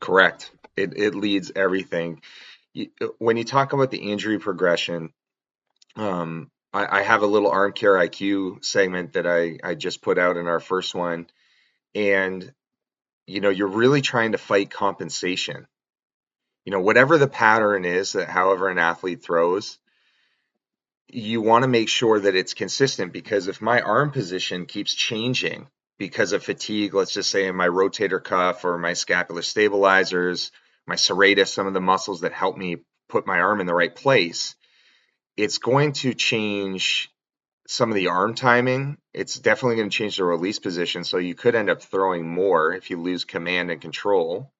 Correct. 0.00 0.50
It, 0.76 0.96
it 0.96 1.14
leads 1.14 1.52
everything. 1.54 2.22
When 3.18 3.36
you 3.36 3.44
talk 3.44 3.72
about 3.72 3.90
the 3.90 3.98
injury 3.98 4.38
progression, 4.38 5.12
um, 5.96 6.50
I, 6.72 7.00
I, 7.00 7.02
have 7.02 7.22
a 7.22 7.26
little 7.26 7.50
arm 7.50 7.72
care 7.72 7.94
IQ 7.94 8.64
segment 8.64 9.14
that 9.14 9.26
I, 9.26 9.58
I 9.62 9.74
just 9.74 10.02
put 10.02 10.18
out 10.18 10.36
in 10.36 10.46
our 10.46 10.60
first 10.60 10.94
one. 10.94 11.26
And 11.94 12.52
you 13.26 13.40
know, 13.40 13.50
you're 13.50 13.68
really 13.68 14.02
trying 14.02 14.32
to 14.32 14.38
fight 14.38 14.70
compensation. 14.70 15.66
You 16.64 16.72
know, 16.72 16.80
whatever 16.80 17.16
the 17.16 17.28
pattern 17.28 17.84
is 17.84 18.12
that 18.12 18.28
however 18.28 18.68
an 18.68 18.78
athlete 18.78 19.22
throws, 19.22 19.78
you 21.08 21.40
want 21.40 21.62
to 21.62 21.68
make 21.68 21.88
sure 21.88 22.18
that 22.20 22.34
it's 22.34 22.54
consistent 22.54 23.12
because 23.12 23.48
if 23.48 23.60
my 23.60 23.80
arm 23.80 24.10
position 24.10 24.66
keeps 24.66 24.94
changing 24.94 25.68
because 26.00 26.32
of 26.32 26.42
fatigue, 26.42 26.94
let's 26.94 27.12
just 27.12 27.30
say 27.30 27.46
in 27.46 27.54
my 27.54 27.68
rotator 27.68 28.24
cuff 28.24 28.64
or 28.64 28.78
my 28.78 28.94
scapular 28.94 29.42
stabilizers, 29.42 30.50
my 30.86 30.94
serratus, 30.94 31.48
some 31.48 31.66
of 31.66 31.74
the 31.74 31.80
muscles 31.80 32.22
that 32.22 32.32
help 32.32 32.56
me 32.56 32.78
put 33.10 33.26
my 33.26 33.38
arm 33.38 33.60
in 33.60 33.66
the 33.66 33.74
right 33.74 33.94
place, 33.94 34.56
it's 35.36 35.58
going 35.58 35.92
to 35.92 36.14
change 36.14 37.10
some 37.68 37.90
of 37.90 37.96
the 37.96 38.08
arm 38.08 38.34
timing. 38.34 38.96
It's 39.12 39.38
definitely 39.38 39.76
going 39.76 39.90
to 39.90 39.96
change 39.96 40.16
the 40.16 40.24
release 40.24 40.58
position. 40.58 41.04
So 41.04 41.18
you 41.18 41.34
could 41.34 41.54
end 41.54 41.68
up 41.68 41.82
throwing 41.82 42.26
more 42.26 42.72
if 42.72 42.88
you 42.88 42.98
lose 42.98 43.26
command 43.26 43.70
and 43.70 43.82
control. 43.82 44.50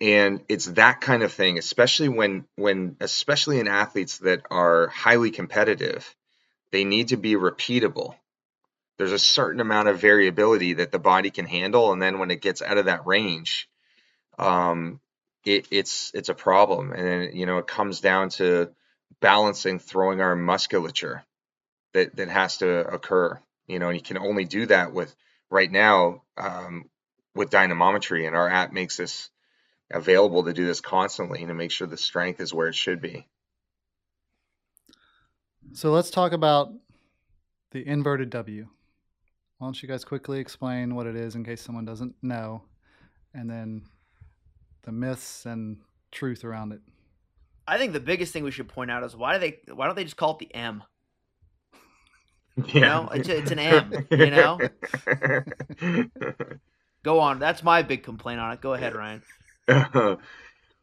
And 0.00 0.40
it's 0.48 0.64
that 0.64 1.02
kind 1.02 1.22
of 1.22 1.30
thing, 1.30 1.58
especially 1.58 2.08
when 2.08 2.46
when 2.56 2.96
especially 3.00 3.60
in 3.60 3.68
athletes 3.68 4.16
that 4.18 4.46
are 4.50 4.86
highly 4.86 5.30
competitive, 5.30 6.16
they 6.72 6.84
need 6.84 7.08
to 7.08 7.18
be 7.18 7.34
repeatable. 7.34 8.14
There's 8.98 9.12
a 9.12 9.18
certain 9.18 9.60
amount 9.60 9.88
of 9.88 10.00
variability 10.00 10.74
that 10.74 10.92
the 10.92 10.98
body 10.98 11.30
can 11.30 11.46
handle, 11.46 11.92
and 11.92 12.02
then 12.02 12.18
when 12.18 12.30
it 12.30 12.42
gets 12.42 12.60
out 12.60 12.78
of 12.78 12.86
that 12.86 13.06
range, 13.06 13.68
um, 14.38 15.00
it, 15.44 15.68
it's 15.70 16.10
it's 16.14 16.28
a 16.28 16.34
problem. 16.34 16.92
And 16.92 17.06
then, 17.06 17.30
you 17.32 17.46
know, 17.46 17.58
it 17.58 17.66
comes 17.66 18.00
down 18.00 18.30
to 18.30 18.70
balancing 19.20 19.78
throwing 19.78 20.20
arm 20.20 20.44
musculature 20.44 21.24
that 21.94 22.16
that 22.16 22.28
has 22.28 22.58
to 22.58 22.86
occur. 22.86 23.40
You 23.68 23.78
know, 23.78 23.88
and 23.88 23.96
you 23.96 24.02
can 24.02 24.18
only 24.18 24.44
do 24.44 24.66
that 24.66 24.92
with 24.92 25.14
right 25.48 25.70
now 25.70 26.22
um, 26.36 26.90
with 27.34 27.50
dynamometry, 27.50 28.26
and 28.26 28.34
our 28.34 28.48
app 28.48 28.72
makes 28.72 28.96
this 28.96 29.30
available 29.90 30.44
to 30.44 30.52
do 30.52 30.66
this 30.66 30.80
constantly 30.80 31.38
and 31.38 31.48
to 31.48 31.54
make 31.54 31.70
sure 31.70 31.86
the 31.86 31.96
strength 31.96 32.40
is 32.40 32.52
where 32.52 32.68
it 32.68 32.74
should 32.74 33.00
be. 33.00 33.26
So 35.72 35.92
let's 35.92 36.10
talk 36.10 36.32
about 36.32 36.72
the 37.70 37.86
inverted 37.86 38.30
W. 38.30 38.68
why 39.58 39.66
don't 39.66 39.82
you 39.82 39.88
guys 39.88 40.04
quickly 40.04 40.38
explain 40.38 40.94
what 40.94 41.06
it 41.06 41.16
is 41.16 41.34
in 41.34 41.44
case 41.44 41.60
someone 41.60 41.84
doesn't 41.84 42.14
know, 42.22 42.62
and 43.34 43.50
then 43.50 43.82
the 44.84 44.92
myths 44.92 45.46
and 45.46 45.78
truth 46.12 46.44
around 46.44 46.72
it. 46.72 46.80
I 47.66 47.76
think 47.76 47.92
the 47.92 48.00
biggest 48.00 48.32
thing 48.32 48.44
we 48.44 48.50
should 48.50 48.68
point 48.68 48.90
out 48.90 49.02
is 49.04 49.14
why 49.14 49.34
do 49.34 49.40
they 49.40 49.58
why 49.74 49.86
don't 49.86 49.96
they 49.96 50.04
just 50.04 50.16
call 50.16 50.32
it 50.32 50.38
the 50.38 50.54
M? 50.54 50.82
Yeah. 52.58 52.74
You 52.74 52.80
know, 52.80 53.08
it's, 53.14 53.28
it's 53.28 53.50
an 53.52 53.60
M. 53.60 54.06
You 54.10 54.30
know. 54.30 54.58
Go 57.04 57.20
on. 57.20 57.38
That's 57.38 57.62
my 57.62 57.82
big 57.82 58.02
complaint 58.02 58.40
on 58.40 58.52
it. 58.52 58.60
Go 58.60 58.74
ahead, 58.74 58.96
Ryan. 58.96 59.22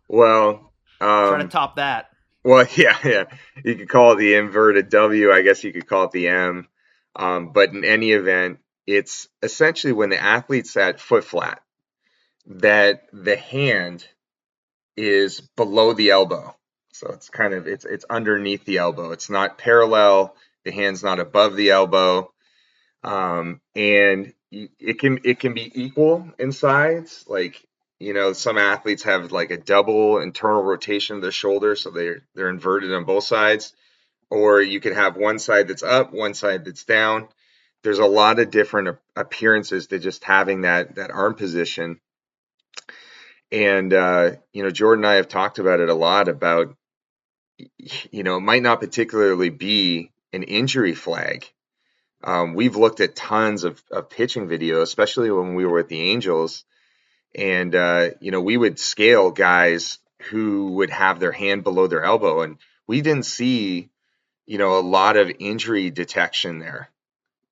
well, 0.08 0.72
um, 1.02 1.30
Try 1.30 1.38
to 1.42 1.48
top 1.50 1.76
that. 1.76 2.12
Well, 2.46 2.66
yeah, 2.78 2.98
yeah. 3.04 3.24
You 3.62 3.76
could 3.76 3.90
call 3.90 4.14
it 4.14 4.20
the 4.20 4.36
inverted 4.36 4.88
W. 4.88 5.34
I 5.34 5.42
guess 5.42 5.66
you 5.66 5.74
could 5.74 5.86
call 5.86 6.06
it 6.06 6.12
the 6.12 6.30
M. 6.30 6.70
Um, 7.14 7.52
but 7.52 7.72
in 7.72 7.84
any 7.84 8.12
event, 8.12 8.60
it's 8.88 9.28
essentially 9.42 9.94
when 9.94 10.10
the 10.10 10.22
athlete's 10.22 10.76
at 10.78 11.00
foot 11.00 11.24
flat, 11.24 11.62
that 12.48 13.04
the 13.12 13.36
hand 13.36 14.06
is 14.96 15.42
below 15.42 15.94
the 15.94 16.12
elbow. 16.12 16.56
So 16.94 17.10
it's 17.10 17.30
kind 17.30 17.54
of 17.54 17.68
it's 17.68 17.86
it's 17.86 18.06
underneath 18.10 18.64
the 18.66 18.78
elbow. 18.78 19.12
It's 19.12 19.30
not 19.30 19.58
parallel. 19.58 20.36
The 20.64 20.72
hand's 20.72 21.04
not 21.04 21.20
above 21.20 21.56
the 21.56 21.72
elbow, 21.72 22.32
um, 23.04 23.62
and 23.76 24.34
it 24.52 25.00
can 25.00 25.20
it 25.24 25.40
can 25.40 25.54
be 25.54 25.72
equal 25.76 26.32
in 26.40 26.52
size. 26.52 27.26
Like 27.28 27.66
you 28.00 28.14
know, 28.14 28.34
some 28.34 28.58
athletes 28.58 29.04
have 29.04 29.32
like 29.32 29.52
a 29.52 29.58
double 29.58 30.20
internal 30.20 30.64
rotation 30.64 31.18
of 31.18 31.22
their 31.22 31.32
shoulder, 31.32 31.76
so 31.76 31.92
they're 31.92 32.22
they're 32.34 32.50
inverted 32.50 32.94
on 32.94 33.04
both 33.04 33.26
sides. 33.26 33.74
Or 34.30 34.62
you 34.62 34.80
could 34.80 34.94
have 34.94 35.18
one 35.18 35.38
side 35.38 35.68
that's 35.68 35.84
up, 35.84 36.12
one 36.12 36.34
side 36.34 36.66
that's 36.66 36.84
down. 36.84 37.28
There's 37.86 38.00
a 38.00 38.06
lot 38.06 38.40
of 38.40 38.50
different 38.50 38.98
appearances 39.16 39.88
to 39.88 40.00
just 40.00 40.24
having 40.24 40.62
that 40.62 40.96
that 40.96 41.12
arm 41.12 41.36
position. 41.36 42.02
And 43.52 43.94
uh, 43.94 44.32
you 44.54 44.64
know, 44.64 44.72
Jordan 44.72 45.06
and 45.06 45.12
I 45.12 45.16
have 45.18 45.28
talked 45.28 45.60
about 45.60 45.80
it 45.80 45.90
a 45.90 45.94
lot 45.94 46.28
about 46.28 46.76
you 48.10 48.24
know, 48.24 48.38
it 48.38 48.42
might 48.42 48.64
not 48.64 48.80
particularly 48.80 49.50
be 49.50 50.12
an 50.34 50.42
injury 50.44 50.96
flag. 50.96 51.46
Um, 52.24 52.56
we've 52.56 52.76
looked 52.76 53.02
at 53.02 53.16
tons 53.16 53.64
of, 53.64 53.82
of 53.92 54.10
pitching 54.10 54.48
video, 54.48 54.82
especially 54.82 55.30
when 55.30 55.54
we 55.54 55.64
were 55.64 55.76
with 55.76 55.88
the 55.88 56.10
Angels, 56.10 56.66
and 57.36 57.76
uh, 57.76 58.10
you 58.20 58.32
know 58.32 58.42
we 58.42 58.58
would 58.58 58.80
scale 58.80 59.30
guys 59.30 60.00
who 60.32 60.72
would 60.72 60.90
have 60.90 61.20
their 61.20 61.32
hand 61.32 61.64
below 61.64 61.86
their 61.86 62.04
elbow, 62.04 62.42
and 62.42 62.58
we 62.88 63.02
didn't 63.02 63.28
see 63.28 63.92
you 64.48 64.58
know 64.58 64.80
a 64.80 64.82
lot 64.82 65.18
of 65.18 65.32
injury 65.38 65.92
detection 65.92 66.58
there. 66.58 66.90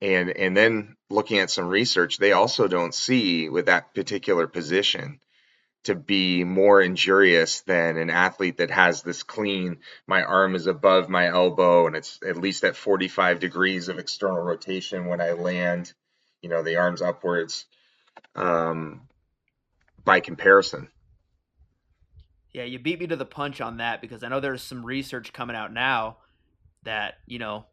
And 0.04 0.30
and 0.32 0.56
then 0.56 0.98
looking 1.10 1.40
at 1.40 1.50
some 1.50 1.70
research, 1.70 2.18
they 2.18 2.34
also 2.34 2.68
don't 2.68 2.94
see 2.94 3.48
with 3.48 3.68
that 3.68 3.96
particular 3.96 4.48
position 4.48 5.22
to 5.86 5.96
be 5.96 6.44
more 6.44 6.82
injurious 6.82 7.62
than 7.62 7.98
an 7.98 8.10
athlete 8.10 8.58
that 8.58 8.70
has 8.70 9.02
this 9.02 9.24
clean 9.24 9.78
my 10.06 10.22
arm 10.24 10.56
is 10.56 10.68
above 10.68 11.08
my 11.08 11.28
elbow 11.28 11.88
and 11.88 11.96
it's 11.96 12.20
at 12.26 12.38
least 12.38 12.64
at 12.64 12.76
45 12.76 13.40
degrees 13.40 13.90
of 13.90 14.00
external 14.00 14.42
rotation 14.42 15.08
when 15.08 15.22
i 15.22 15.32
land 15.32 15.94
you 16.42 16.50
know 16.50 16.64
the 16.64 16.78
arms 16.78 17.02
upwards 17.02 17.66
um, 18.36 19.02
by 20.04 20.20
comparison. 20.20 20.90
Yeah 22.54 22.64
you 22.64 22.80
beat 22.80 23.00
me 23.00 23.08
to 23.08 23.16
the 23.16 23.26
punch 23.26 23.62
on 23.62 23.78
that 23.78 24.02
because 24.02 24.24
i 24.24 24.30
know 24.30 24.40
there's 24.40 24.64
some 24.64 24.86
research 24.86 25.34
coming 25.34 25.56
out 25.56 25.74
now 25.74 26.18
that 26.84 27.16
you 27.26 27.40
know 27.40 27.66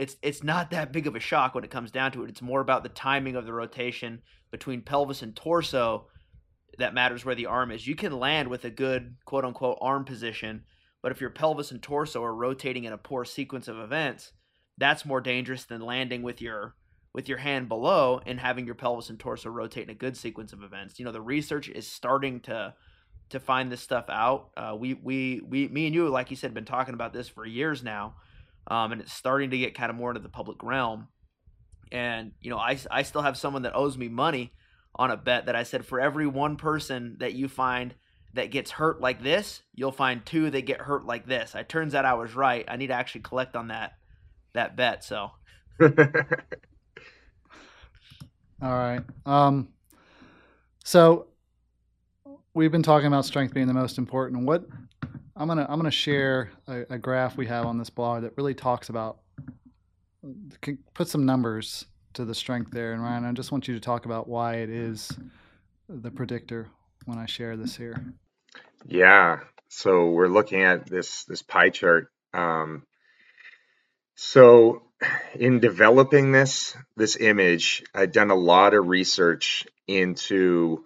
it's 0.00 0.16
it's 0.22 0.42
not 0.42 0.70
that 0.70 0.92
big 0.92 1.06
of 1.06 1.14
a 1.14 1.20
shock 1.20 1.54
when 1.54 1.64
it 1.64 1.70
comes 1.70 1.90
down 1.90 2.10
to 2.12 2.24
it 2.24 2.30
it's 2.30 2.42
more 2.42 2.60
about 2.60 2.82
the 2.82 2.88
timing 2.88 3.36
of 3.36 3.46
the 3.46 3.52
rotation 3.52 4.20
between 4.50 4.82
pelvis 4.82 5.22
and 5.22 5.36
torso 5.36 6.06
that 6.78 6.94
matters 6.94 7.24
where 7.24 7.34
the 7.34 7.46
arm 7.46 7.70
is. 7.70 7.86
You 7.86 7.94
can 7.94 8.18
land 8.18 8.48
with 8.48 8.64
a 8.64 8.70
good 8.70 9.16
quote 9.24 9.44
unquote 9.44 9.78
arm 9.80 10.04
position, 10.04 10.64
but 11.02 11.12
if 11.12 11.20
your 11.20 11.30
pelvis 11.30 11.70
and 11.70 11.82
torso 11.82 12.22
are 12.24 12.34
rotating 12.34 12.84
in 12.84 12.92
a 12.92 12.98
poor 12.98 13.24
sequence 13.24 13.68
of 13.68 13.78
events, 13.78 14.32
that's 14.78 15.04
more 15.04 15.20
dangerous 15.20 15.64
than 15.64 15.80
landing 15.80 16.22
with 16.22 16.40
your 16.40 16.74
with 17.12 17.28
your 17.28 17.38
hand 17.38 17.68
below 17.68 18.20
and 18.24 18.38
having 18.38 18.66
your 18.66 18.74
pelvis 18.74 19.10
and 19.10 19.18
torso 19.18 19.50
rotate 19.50 19.84
in 19.84 19.90
a 19.90 19.94
good 19.94 20.16
sequence 20.16 20.52
of 20.52 20.62
events. 20.62 20.98
You 20.98 21.04
know, 21.04 21.12
the 21.12 21.20
research 21.20 21.68
is 21.68 21.86
starting 21.86 22.40
to 22.40 22.74
to 23.30 23.40
find 23.40 23.70
this 23.70 23.80
stuff 23.80 24.06
out. 24.08 24.50
Uh, 24.56 24.76
we 24.78 24.94
we 24.94 25.40
we 25.46 25.68
me 25.68 25.86
and 25.86 25.94
you, 25.94 26.08
like 26.08 26.30
you 26.30 26.36
said, 26.36 26.54
been 26.54 26.64
talking 26.64 26.94
about 26.94 27.12
this 27.12 27.28
for 27.28 27.44
years 27.44 27.82
now, 27.82 28.14
um, 28.66 28.92
and 28.92 29.00
it's 29.00 29.12
starting 29.12 29.50
to 29.50 29.58
get 29.58 29.74
kind 29.74 29.90
of 29.90 29.96
more 29.96 30.10
into 30.10 30.22
the 30.22 30.28
public 30.28 30.62
realm. 30.62 31.08
And 31.92 32.32
you 32.40 32.50
know, 32.50 32.58
I 32.58 32.78
I 32.90 33.02
still 33.02 33.22
have 33.22 33.36
someone 33.36 33.62
that 33.62 33.74
owes 33.74 33.98
me 33.98 34.08
money 34.08 34.52
on 34.94 35.10
a 35.10 35.16
bet 35.16 35.46
that 35.46 35.56
I 35.56 35.62
said 35.62 35.84
for 35.84 36.00
every 36.00 36.26
one 36.26 36.56
person 36.56 37.16
that 37.20 37.34
you 37.34 37.48
find 37.48 37.94
that 38.34 38.50
gets 38.50 38.70
hurt 38.70 39.00
like 39.00 39.22
this, 39.22 39.62
you'll 39.74 39.90
find 39.90 40.24
two 40.24 40.50
that 40.50 40.62
get 40.62 40.80
hurt 40.80 41.04
like 41.04 41.26
this. 41.26 41.54
It 41.54 41.68
turns 41.68 41.94
out 41.94 42.04
I 42.04 42.14
was 42.14 42.34
right. 42.34 42.64
I 42.68 42.76
need 42.76 42.88
to 42.88 42.94
actually 42.94 43.22
collect 43.22 43.56
on 43.56 43.68
that 43.68 43.94
that 44.54 44.76
bet. 44.76 45.04
So. 45.04 45.30
All 48.62 48.74
right. 48.74 49.00
Um, 49.24 49.68
so 50.84 51.28
we've 52.52 52.72
been 52.72 52.82
talking 52.82 53.06
about 53.06 53.24
strength 53.24 53.54
being 53.54 53.66
the 53.66 53.74
most 53.74 53.96
important. 53.96 54.44
What 54.44 54.66
I'm 55.40 55.48
gonna 55.48 55.66
I'm 55.70 55.78
gonna 55.78 55.90
share 55.90 56.50
a, 56.68 56.82
a 56.90 56.98
graph 56.98 57.38
we 57.38 57.46
have 57.46 57.64
on 57.64 57.78
this 57.78 57.88
blog 57.88 58.24
that 58.24 58.36
really 58.36 58.52
talks 58.52 58.90
about 58.90 59.20
put 60.92 61.08
some 61.08 61.24
numbers 61.24 61.86
to 62.12 62.26
the 62.26 62.34
strength 62.34 62.72
there. 62.72 62.92
And 62.92 63.02
Ryan, 63.02 63.24
I 63.24 63.32
just 63.32 63.50
want 63.50 63.66
you 63.66 63.72
to 63.72 63.80
talk 63.80 64.04
about 64.04 64.28
why 64.28 64.56
it 64.56 64.68
is 64.68 65.10
the 65.88 66.10
predictor 66.10 66.68
when 67.06 67.16
I 67.16 67.24
share 67.24 67.56
this 67.56 67.74
here. 67.74 68.12
Yeah. 68.86 69.40
So 69.68 70.10
we're 70.10 70.28
looking 70.28 70.60
at 70.62 70.86
this 70.86 71.24
this 71.24 71.40
pie 71.40 71.70
chart. 71.70 72.08
Um, 72.34 72.82
so 74.16 74.82
in 75.34 75.60
developing 75.60 76.32
this 76.32 76.76
this 76.98 77.16
image, 77.16 77.82
I've 77.94 78.12
done 78.12 78.30
a 78.30 78.34
lot 78.34 78.74
of 78.74 78.88
research 78.88 79.66
into 79.88 80.84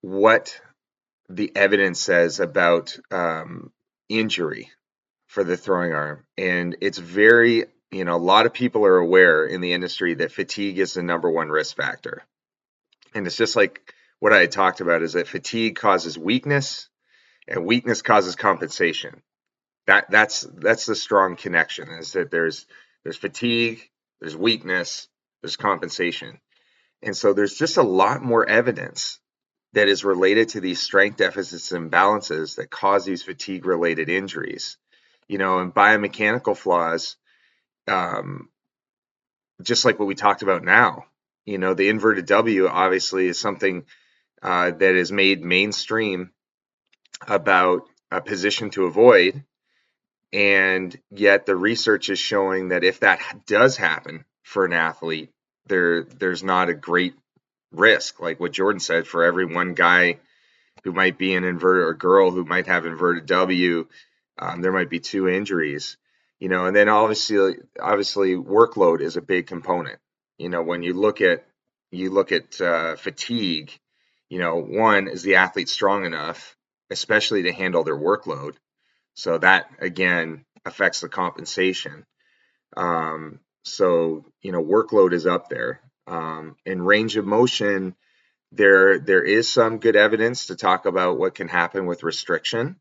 what 0.00 0.60
the 1.28 1.52
evidence 1.54 2.00
says 2.00 2.40
about 2.40 2.96
um, 3.10 3.72
injury 4.08 4.70
for 5.26 5.44
the 5.44 5.56
throwing 5.56 5.92
arm, 5.92 6.24
and 6.36 6.76
it's 6.80 6.98
very 6.98 7.66
you 7.92 8.04
know, 8.04 8.16
a 8.16 8.18
lot 8.18 8.46
of 8.46 8.54
people 8.54 8.86
are 8.86 8.96
aware 8.96 9.44
in 9.44 9.60
the 9.60 9.74
industry 9.74 10.14
that 10.14 10.32
fatigue 10.32 10.78
is 10.78 10.94
the 10.94 11.02
number 11.02 11.30
one 11.30 11.50
risk 11.50 11.76
factor. 11.76 12.24
And 13.14 13.26
it's 13.26 13.36
just 13.36 13.54
like 13.54 13.92
what 14.18 14.32
I 14.32 14.40
had 14.40 14.50
talked 14.50 14.80
about 14.80 15.02
is 15.02 15.12
that 15.12 15.28
fatigue 15.28 15.76
causes 15.76 16.18
weakness 16.18 16.88
and 17.46 17.66
weakness 17.66 18.00
causes 18.00 18.34
compensation. 18.34 19.22
That 19.86 20.10
that's 20.10 20.40
that's 20.40 20.86
the 20.86 20.94
strong 20.94 21.36
connection 21.36 21.88
is 21.90 22.12
that 22.12 22.30
there's 22.30 22.66
there's 23.04 23.18
fatigue, 23.18 23.82
there's 24.20 24.36
weakness, 24.36 25.08
there's 25.42 25.56
compensation. 25.56 26.40
And 27.02 27.16
so 27.16 27.34
there's 27.34 27.56
just 27.56 27.76
a 27.76 27.82
lot 27.82 28.22
more 28.22 28.48
evidence 28.48 29.18
that 29.72 29.88
is 29.88 30.04
related 30.04 30.50
to 30.50 30.60
these 30.60 30.80
strength 30.80 31.16
deficits 31.16 31.72
and 31.72 31.90
imbalances 31.90 32.56
that 32.56 32.70
cause 32.70 33.04
these 33.04 33.22
fatigue 33.22 33.66
related 33.66 34.08
injuries. 34.08 34.76
You 35.28 35.38
know, 35.38 35.58
and 35.58 35.74
biomechanical 35.74 36.56
flaws 36.56 37.16
um, 37.88 38.48
just 39.62 39.84
like 39.84 39.98
what 39.98 40.08
we 40.08 40.14
talked 40.14 40.42
about 40.42 40.64
now. 40.64 41.06
You 41.44 41.58
know, 41.58 41.74
the 41.74 41.88
inverted 41.88 42.26
W 42.26 42.68
obviously 42.68 43.26
is 43.26 43.38
something 43.38 43.84
uh, 44.42 44.70
that 44.70 44.94
is 44.94 45.10
made 45.10 45.42
mainstream 45.42 46.30
about 47.26 47.82
a 48.10 48.20
position 48.20 48.70
to 48.70 48.86
avoid. 48.86 49.44
And 50.32 50.98
yet 51.10 51.46
the 51.46 51.56
research 51.56 52.08
is 52.08 52.18
showing 52.18 52.68
that 52.68 52.84
if 52.84 53.00
that 53.00 53.20
does 53.46 53.76
happen 53.76 54.24
for 54.42 54.64
an 54.64 54.72
athlete, 54.72 55.30
there 55.66 56.04
there's 56.04 56.42
not 56.42 56.68
a 56.68 56.74
great 56.74 57.14
risk. 57.72 58.20
Like 58.20 58.38
what 58.38 58.52
Jordan 58.52 58.80
said, 58.80 59.06
for 59.06 59.24
every 59.24 59.46
one 59.46 59.74
guy 59.74 60.18
who 60.84 60.92
might 60.92 61.18
be 61.18 61.34
an 61.34 61.44
inverted 61.44 61.84
or 61.84 61.94
girl 61.94 62.30
who 62.30 62.44
might 62.44 62.66
have 62.66 62.86
inverted 62.86 63.26
W, 63.26 63.86
um, 64.38 64.62
there 64.62 64.72
might 64.72 64.90
be 64.90 65.00
two 65.00 65.28
injuries 65.28 65.96
you 66.42 66.48
know 66.48 66.66
and 66.66 66.74
then 66.74 66.88
obviously 66.88 67.54
obviously 67.80 68.34
workload 68.34 69.00
is 69.00 69.16
a 69.16 69.22
big 69.22 69.46
component. 69.46 70.00
You 70.38 70.48
know 70.48 70.64
when 70.64 70.82
you 70.82 70.92
look 70.92 71.20
at 71.20 71.46
you 71.92 72.10
look 72.10 72.32
at 72.32 72.60
uh, 72.60 72.96
fatigue 72.96 73.70
you 74.28 74.40
know 74.40 74.56
one 74.56 75.06
is 75.06 75.22
the 75.22 75.36
athlete 75.36 75.68
strong 75.68 76.04
enough 76.04 76.56
especially 76.90 77.44
to 77.44 77.52
handle 77.52 77.84
their 77.84 77.96
workload? 77.96 78.54
So 79.14 79.38
that 79.38 79.66
again 79.78 80.44
affects 80.64 81.00
the 81.00 81.08
compensation. 81.08 82.04
Um, 82.76 83.38
so 83.62 84.24
you 84.40 84.50
know 84.50 84.64
workload 84.64 85.12
is 85.12 85.26
up 85.26 85.48
there 85.48 85.80
um, 86.12 86.56
in 86.64 86.82
range 86.82 87.16
of 87.16 87.24
motion 87.24 87.94
there 88.52 88.98
there 88.98 89.22
is 89.24 89.48
some 89.48 89.78
good 89.78 89.96
evidence 89.96 90.46
to 90.46 90.56
talk 90.56 90.84
about 90.84 91.18
what 91.18 91.34
can 91.34 91.48
happen 91.48 91.86
with 91.86 92.02
restriction 92.02 92.76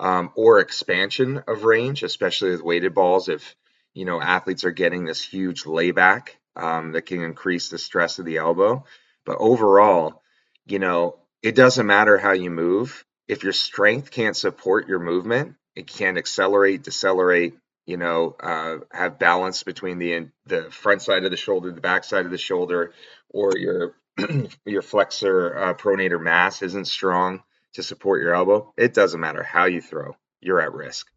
um, 0.00 0.32
or 0.34 0.58
expansion 0.58 1.42
of 1.46 1.64
range, 1.64 2.02
especially 2.02 2.50
with 2.50 2.62
weighted 2.62 2.92
balls. 2.94 3.28
If 3.28 3.54
you 3.94 4.04
know 4.04 4.20
athletes 4.20 4.64
are 4.64 4.72
getting 4.72 5.04
this 5.04 5.22
huge 5.22 5.64
layback 5.64 6.36
um, 6.56 6.92
that 6.92 7.06
can 7.06 7.22
increase 7.22 7.68
the 7.68 7.78
stress 7.78 8.18
of 8.18 8.24
the 8.24 8.38
elbow. 8.38 8.84
But 9.24 9.36
overall, 9.38 10.22
you 10.66 10.80
know, 10.80 11.18
it 11.42 11.54
doesn't 11.54 11.86
matter 11.86 12.18
how 12.18 12.32
you 12.32 12.50
move. 12.50 13.04
If 13.28 13.44
your 13.44 13.52
strength 13.52 14.10
can't 14.10 14.36
support 14.36 14.88
your 14.88 14.98
movement, 14.98 15.54
it 15.76 15.86
can't 15.86 16.18
accelerate, 16.18 16.82
decelerate, 16.82 17.54
you 17.86 17.96
know, 17.96 18.36
uh, 18.40 18.78
have 18.90 19.18
balance 19.18 19.62
between 19.62 19.98
the 19.98 20.28
the 20.46 20.70
front 20.70 21.02
side 21.02 21.24
of 21.24 21.30
the 21.30 21.36
shoulder, 21.36 21.72
the 21.72 21.80
back 21.80 22.04
side 22.04 22.24
of 22.24 22.30
the 22.30 22.38
shoulder, 22.38 22.92
or 23.28 23.56
your 23.56 23.96
your 24.64 24.82
flexor 24.82 25.56
uh, 25.56 25.74
pronator 25.74 26.20
mass 26.20 26.62
isn't 26.62 26.86
strong 26.86 27.42
to 27.74 27.82
support 27.82 28.22
your 28.22 28.34
elbow. 28.34 28.72
It 28.76 28.94
doesn't 28.94 29.20
matter 29.20 29.42
how 29.42 29.64
you 29.64 29.80
throw, 29.80 30.16
you're 30.40 30.60
at 30.60 30.72
risk. 30.72 31.08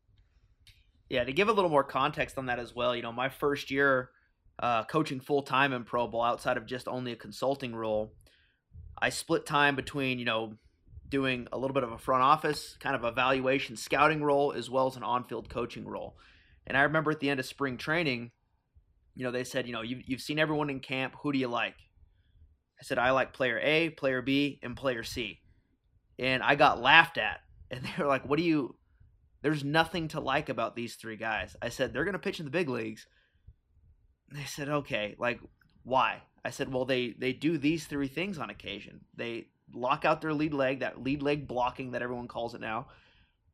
Yeah, 1.10 1.24
to 1.24 1.34
give 1.34 1.50
a 1.50 1.54
little 1.54 1.70
more 1.70 1.84
context 1.84 2.38
on 2.38 2.48
that 2.48 2.58
as 2.58 2.74
well, 2.76 2.96
you 2.96 3.04
know, 3.04 3.12
my 3.12 3.30
first 3.30 3.70
year 3.70 4.10
uh, 4.58 4.84
coaching 4.86 5.20
full 5.20 5.44
time 5.44 5.74
in 5.74 5.84
pro 5.84 6.08
bowl 6.08 6.24
outside 6.24 6.58
of 6.58 6.66
just 6.66 6.88
only 6.88 7.12
a 7.12 7.16
consulting 7.16 7.76
role, 7.76 8.14
I 8.98 9.10
split 9.10 9.46
time 9.46 9.76
between 9.76 10.18
you 10.18 10.26
know 10.26 10.56
doing 11.08 11.48
a 11.52 11.58
little 11.58 11.74
bit 11.74 11.84
of 11.84 11.92
a 11.92 11.98
front 11.98 12.24
office 12.24 12.78
kind 12.80 12.96
of 12.96 13.04
evaluation 13.04 13.78
scouting 13.78 14.24
role 14.24 14.54
as 14.54 14.70
well 14.70 14.88
as 14.88 14.96
an 14.96 15.04
on 15.04 15.24
field 15.26 15.50
coaching 15.50 15.86
role. 15.86 16.18
And 16.68 16.78
I 16.78 16.82
remember 16.82 17.12
at 17.12 17.20
the 17.20 17.30
end 17.30 17.40
of 17.40 17.46
spring 17.46 17.78
training, 17.78 18.32
you 19.14 19.24
know, 19.24 19.32
they 19.32 19.44
said, 19.44 19.68
you 19.68 19.74
know, 19.74 19.82
you've, 19.82 20.08
you've 20.08 20.22
seen 20.22 20.40
everyone 20.40 20.70
in 20.70 20.80
camp. 20.80 21.16
Who 21.22 21.32
do 21.32 21.40
you 21.40 21.48
like? 21.48 21.76
I 22.80 22.84
said, 22.84 22.98
I 22.98 23.12
like 23.12 23.34
player 23.34 23.60
A, 23.62 23.90
player 23.90 24.22
B, 24.22 24.60
and 24.62 24.76
player 24.76 25.04
C. 25.04 25.40
And 26.20 26.44
I 26.44 26.56
got 26.56 26.82
laughed 26.82 27.18
at. 27.18 27.40
And 27.72 27.84
they 27.84 27.92
were 27.98 28.08
like, 28.08 28.30
what 28.30 28.38
do 28.38 28.44
you, 28.44 28.76
there's 29.42 29.64
nothing 29.64 30.08
to 30.10 30.20
like 30.20 30.50
about 30.50 30.76
these 30.76 30.96
three 30.96 31.18
guys. 31.18 31.56
I 31.64 31.70
said, 31.70 31.92
they're 31.92 32.04
going 32.04 32.14
to 32.14 32.20
pitch 32.20 32.40
in 32.40 32.46
the 32.46 32.52
big 32.52 32.70
leagues. 32.70 33.08
They 34.32 34.44
said, 34.44 34.70
okay, 34.70 35.16
like, 35.18 35.40
why? 35.84 36.22
I 36.46 36.52
said, 36.52 36.72
well, 36.72 36.86
they, 36.86 37.16
they 37.18 37.34
do 37.34 37.58
these 37.58 37.88
three 37.88 38.08
things 38.08 38.38
on 38.38 38.52
occasion. 38.52 39.02
They 39.16 39.48
lock 39.74 40.06
out 40.06 40.22
their 40.22 40.32
lead 40.32 40.54
leg, 40.54 40.82
that 40.82 41.04
lead 41.04 41.24
leg 41.24 41.48
blocking 41.48 41.92
that 41.92 42.04
everyone 42.04 42.28
calls 42.28 42.54
it 42.54 42.62
now. 42.62 42.86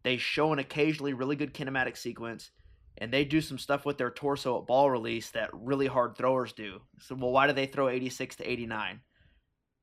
They 0.03 0.17
show 0.17 0.51
an 0.51 0.59
occasionally 0.59 1.13
really 1.13 1.37
good 1.37 1.53
kinematic 1.53 1.95
sequence 1.95 2.51
and 2.97 3.11
they 3.11 3.25
do 3.25 3.41
some 3.41 3.57
stuff 3.57 3.85
with 3.85 3.97
their 3.97 4.11
torso 4.11 4.59
at 4.59 4.67
ball 4.67 4.89
release 4.89 5.29
that 5.31 5.49
really 5.53 5.87
hard 5.87 6.15
throwers 6.15 6.53
do. 6.53 6.81
So, 6.99 7.15
well, 7.15 7.31
why 7.31 7.47
do 7.47 7.53
they 7.53 7.65
throw 7.65 7.89
86 7.89 8.35
to 8.37 8.49
89? 8.49 9.01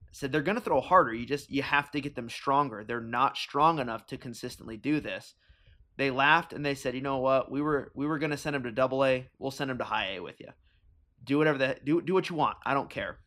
I 0.09 0.13
said 0.13 0.33
they're 0.33 0.43
going 0.43 0.57
to 0.57 0.63
throw 0.63 0.81
harder. 0.81 1.13
You 1.13 1.27
just 1.27 1.51
you 1.51 1.63
have 1.63 1.91
to 1.93 2.01
get 2.01 2.15
them 2.15 2.31
stronger. 2.31 2.85
They're 2.85 3.01
not 3.01 3.37
strong 3.37 3.79
enough 3.79 4.07
to 4.07 4.17
consistently 4.17 4.77
do 4.77 5.01
this. 5.01 5.35
They 5.97 6.11
laughed 6.11 6.53
and 6.53 6.65
they 6.65 6.75
said, 6.75 6.95
"You 6.95 7.03
know 7.03 7.19
what? 7.19 7.51
We 7.51 7.61
were 7.61 7.93
we 7.95 8.07
were 8.07 8.19
going 8.19 8.31
to 8.31 8.37
send 8.37 8.55
them 8.55 8.63
to 8.63 8.73
Double 8.73 9.05
A. 9.05 9.29
We'll 9.39 9.51
send 9.51 9.69
them 9.69 9.79
to 9.79 9.85
High 9.85 10.15
A 10.15 10.21
with 10.21 10.41
you. 10.41 10.49
Do 11.23 11.39
whatever 11.39 11.59
that 11.59 11.85
do 11.85 12.01
do 12.01 12.15
what 12.15 12.31
you 12.31 12.37
want. 12.37 12.57
I 12.65 12.73
don't 12.73 12.89
care." 12.89 13.19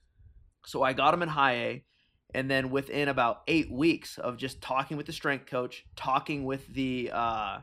So 0.65 0.81
I 0.81 0.93
got 0.93 1.13
him 1.13 1.21
in 1.21 1.29
High 1.29 1.53
A, 1.53 1.85
and 2.33 2.49
then 2.49 2.71
within 2.71 3.09
about 3.09 3.41
eight 3.47 3.71
weeks 3.71 4.17
of 4.17 4.37
just 4.37 4.61
talking 4.61 4.97
with 4.97 5.05
the 5.05 5.13
strength 5.13 5.47
coach, 5.47 5.85
talking 5.95 6.45
with 6.45 6.65
the 6.73 7.11
uh, 7.13 7.59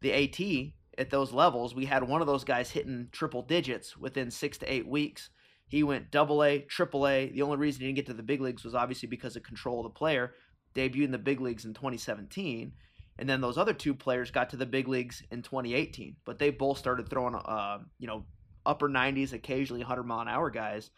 the 0.00 0.12
AT, 0.12 0.72
at 0.98 1.10
those 1.10 1.32
levels. 1.32 1.74
We 1.74 1.86
had 1.86 2.02
one 2.02 2.20
of 2.20 2.26
those 2.26 2.44
guys 2.44 2.70
hitting 2.70 3.08
triple 3.12 3.42
digits 3.42 3.96
within 3.96 4.30
six 4.30 4.58
to 4.58 4.72
eight 4.72 4.86
weeks. 4.86 5.30
He 5.68 5.82
went 5.82 6.10
double 6.10 6.42
A, 6.42 6.60
triple 6.60 7.06
A. 7.06 7.30
The 7.30 7.42
only 7.42 7.56
reason 7.56 7.80
he 7.80 7.86
didn't 7.86 7.96
get 7.96 8.06
to 8.06 8.14
the 8.14 8.22
big 8.22 8.40
leagues 8.40 8.64
was 8.64 8.74
obviously 8.74 9.08
because 9.08 9.36
of 9.36 9.42
control 9.42 9.80
of 9.80 9.84
the 9.84 9.98
player. 9.98 10.34
Debuted 10.74 11.04
in 11.04 11.10
the 11.12 11.18
big 11.18 11.40
leagues 11.40 11.64
in 11.64 11.74
2017. 11.74 12.72
And 13.18 13.28
then 13.28 13.40
those 13.40 13.58
other 13.58 13.72
two 13.72 13.94
players 13.94 14.30
got 14.30 14.50
to 14.50 14.56
the 14.56 14.66
big 14.66 14.88
leagues 14.88 15.22
in 15.30 15.42
2018. 15.42 16.16
But 16.24 16.38
they 16.38 16.50
both 16.50 16.78
started 16.78 17.08
throwing, 17.08 17.34
uh, 17.34 17.78
you 17.98 18.06
know, 18.06 18.24
upper 18.64 18.88
90s, 18.88 19.32
occasionally 19.32 19.82
100 19.82 20.04
mile 20.04 20.20
an 20.20 20.28
hour 20.28 20.50
guys, 20.50 20.90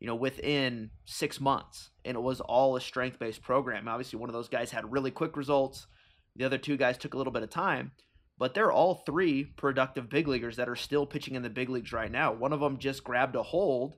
you 0.00 0.06
know, 0.06 0.14
within 0.14 0.90
six 1.04 1.40
months. 1.40 1.90
And 2.04 2.16
it 2.16 2.20
was 2.20 2.40
all 2.40 2.76
a 2.76 2.80
strength 2.80 3.18
based 3.18 3.42
program. 3.42 3.88
Obviously, 3.88 4.18
one 4.18 4.28
of 4.28 4.34
those 4.34 4.48
guys 4.48 4.70
had 4.70 4.90
really 4.90 5.10
quick 5.10 5.36
results. 5.36 5.86
The 6.34 6.44
other 6.44 6.58
two 6.58 6.76
guys 6.76 6.98
took 6.98 7.14
a 7.14 7.18
little 7.18 7.32
bit 7.32 7.42
of 7.42 7.50
time 7.50 7.92
but 8.38 8.54
they're 8.54 8.72
all 8.72 9.02
three 9.06 9.44
productive 9.44 10.08
big 10.08 10.28
leaguers 10.28 10.56
that 10.56 10.68
are 10.68 10.76
still 10.76 11.06
pitching 11.06 11.34
in 11.34 11.42
the 11.42 11.50
big 11.50 11.70
leagues 11.70 11.92
right 11.92 12.10
now. 12.10 12.32
One 12.32 12.52
of 12.52 12.60
them 12.60 12.78
just 12.78 13.04
grabbed 13.04 13.34
a 13.34 13.42
hold. 13.42 13.96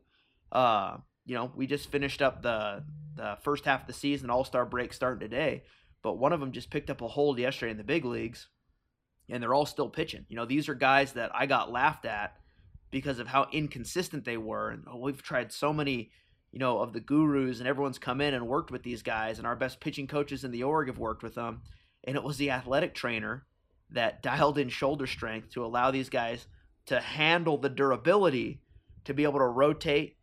Uh, 0.53 0.99
you 1.27 1.35
know, 1.35 1.53
we 1.55 1.67
just 1.67 1.91
finished 1.91 2.23
up 2.23 2.43
the 2.43 2.85
the 3.17 3.37
first 3.43 3.65
half 3.65 3.81
of 3.83 3.87
the 3.89 3.93
season, 3.93 4.31
All 4.31 4.45
Star 4.45 4.65
break 4.65 4.93
starting 4.93 5.21
today, 5.21 5.65
but 6.03 6.19
one 6.19 6.33
of 6.33 6.39
them 6.39 6.53
just 6.53 6.71
picked 6.71 6.89
up 6.89 7.03
a 7.03 7.09
hold 7.09 7.39
yesterday 7.39 7.73
in 7.73 7.77
the 7.77 7.85
big 7.85 8.05
leagues, 8.05 8.49
and 9.29 9.43
they're 9.43 9.55
all 9.55 9.67
still 9.67 9.89
pitching. 9.89 10.25
You 10.29 10.37
know, 10.37 10.47
these 10.47 10.69
are 10.69 10.75
guys 10.75 11.15
that 11.15 11.35
I 11.35 11.47
got 11.47 11.73
laughed 11.73 12.07
at 12.07 12.37
because 12.91 13.19
of 13.19 13.27
how 13.27 13.49
inconsistent 13.53 14.25
they 14.25 14.37
were, 14.37 14.71
and 14.71 14.85
oh, 14.87 14.99
we've 14.99 15.23
tried 15.23 15.53
so 15.53 15.73
many. 15.73 16.11
You 16.51 16.61
know, 16.61 16.79
of 16.79 16.95
the 16.95 17.01
gurus, 17.01 17.59
and 17.59 17.69
everyone's 17.69 17.99
come 17.99 18.23
in 18.23 18.33
and 18.33 18.49
worked 18.49 18.71
with 18.71 18.83
these 18.83 19.03
guys, 19.03 19.37
and 19.37 19.47
our 19.47 19.55
best 19.55 19.81
pitching 19.81 20.07
coaches 20.07 20.45
in 20.45 20.51
the 20.51 20.63
org 20.63 20.89
have 20.89 20.97
worked 20.97 21.23
with 21.23 21.35
them. 21.35 21.61
And 22.05 22.17
it 22.17 22.23
was 22.23 22.39
the 22.39 22.51
athletic 22.51 22.95
trainer 22.95 23.45
that 23.91 24.23
dialed 24.23 24.59
in 24.59 24.69
shoulder 24.69 25.07
strength 25.07 25.51
to 25.51 25.65
allow 25.65 25.91
these 25.91 26.09
guys 26.09 26.47
to 26.87 27.01
handle 27.01 27.59
the 27.59 27.69
durability 27.69 28.61
to 29.05 29.15
be 29.15 29.25
able 29.25 29.39
to 29.39 29.47
rotate 29.47 30.17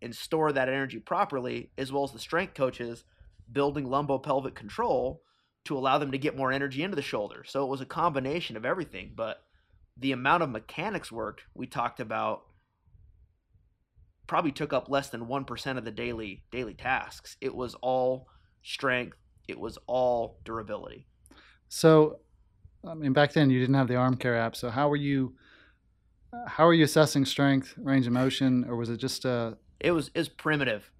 and 0.00 0.14
store 0.14 0.52
that 0.52 0.68
energy 0.68 0.98
properly, 0.98 1.70
as 1.76 1.92
well 1.92 2.04
as 2.04 2.12
the 2.12 2.18
strength 2.18 2.54
coaches 2.54 3.04
building 3.50 3.88
lumbo-pelvic 3.88 4.54
control 4.54 5.22
to 5.64 5.76
allow 5.76 5.98
them 5.98 6.12
to 6.12 6.18
get 6.18 6.36
more 6.36 6.52
energy 6.52 6.82
into 6.82 6.96
the 6.96 7.02
shoulder. 7.02 7.44
So 7.46 7.64
it 7.64 7.68
was 7.68 7.80
a 7.80 7.86
combination 7.86 8.56
of 8.56 8.64
everything, 8.64 9.12
but 9.14 9.42
the 9.96 10.12
amount 10.12 10.44
of 10.44 10.50
mechanics 10.50 11.10
work 11.10 11.42
we 11.54 11.66
talked 11.66 11.98
about 11.98 12.42
probably 14.28 14.52
took 14.52 14.72
up 14.72 14.88
less 14.88 15.08
than 15.08 15.26
1% 15.26 15.78
of 15.78 15.84
the 15.84 15.90
daily 15.90 16.44
daily 16.52 16.74
tasks. 16.74 17.36
It 17.40 17.54
was 17.54 17.74
all 17.76 18.28
strength, 18.62 19.16
it 19.48 19.58
was 19.58 19.78
all 19.86 20.38
durability. 20.44 21.06
So 21.68 22.20
I 22.86 22.94
mean, 22.94 23.12
back 23.12 23.32
then 23.32 23.50
you 23.50 23.58
didn't 23.60 23.74
have 23.74 23.88
the 23.88 23.94
Armcare 23.94 24.38
app, 24.38 24.56
so 24.56 24.70
how 24.70 24.88
were 24.88 24.96
you? 24.96 25.34
How 26.46 26.66
are 26.66 26.74
you 26.74 26.84
assessing 26.84 27.24
strength, 27.24 27.74
range 27.78 28.06
of 28.06 28.12
motion, 28.12 28.64
or 28.68 28.76
was 28.76 28.90
it 28.90 28.98
just 28.98 29.24
a? 29.24 29.30
Uh, 29.30 29.54
it 29.80 29.92
was 29.92 30.10
is 30.14 30.28
primitive. 30.28 30.90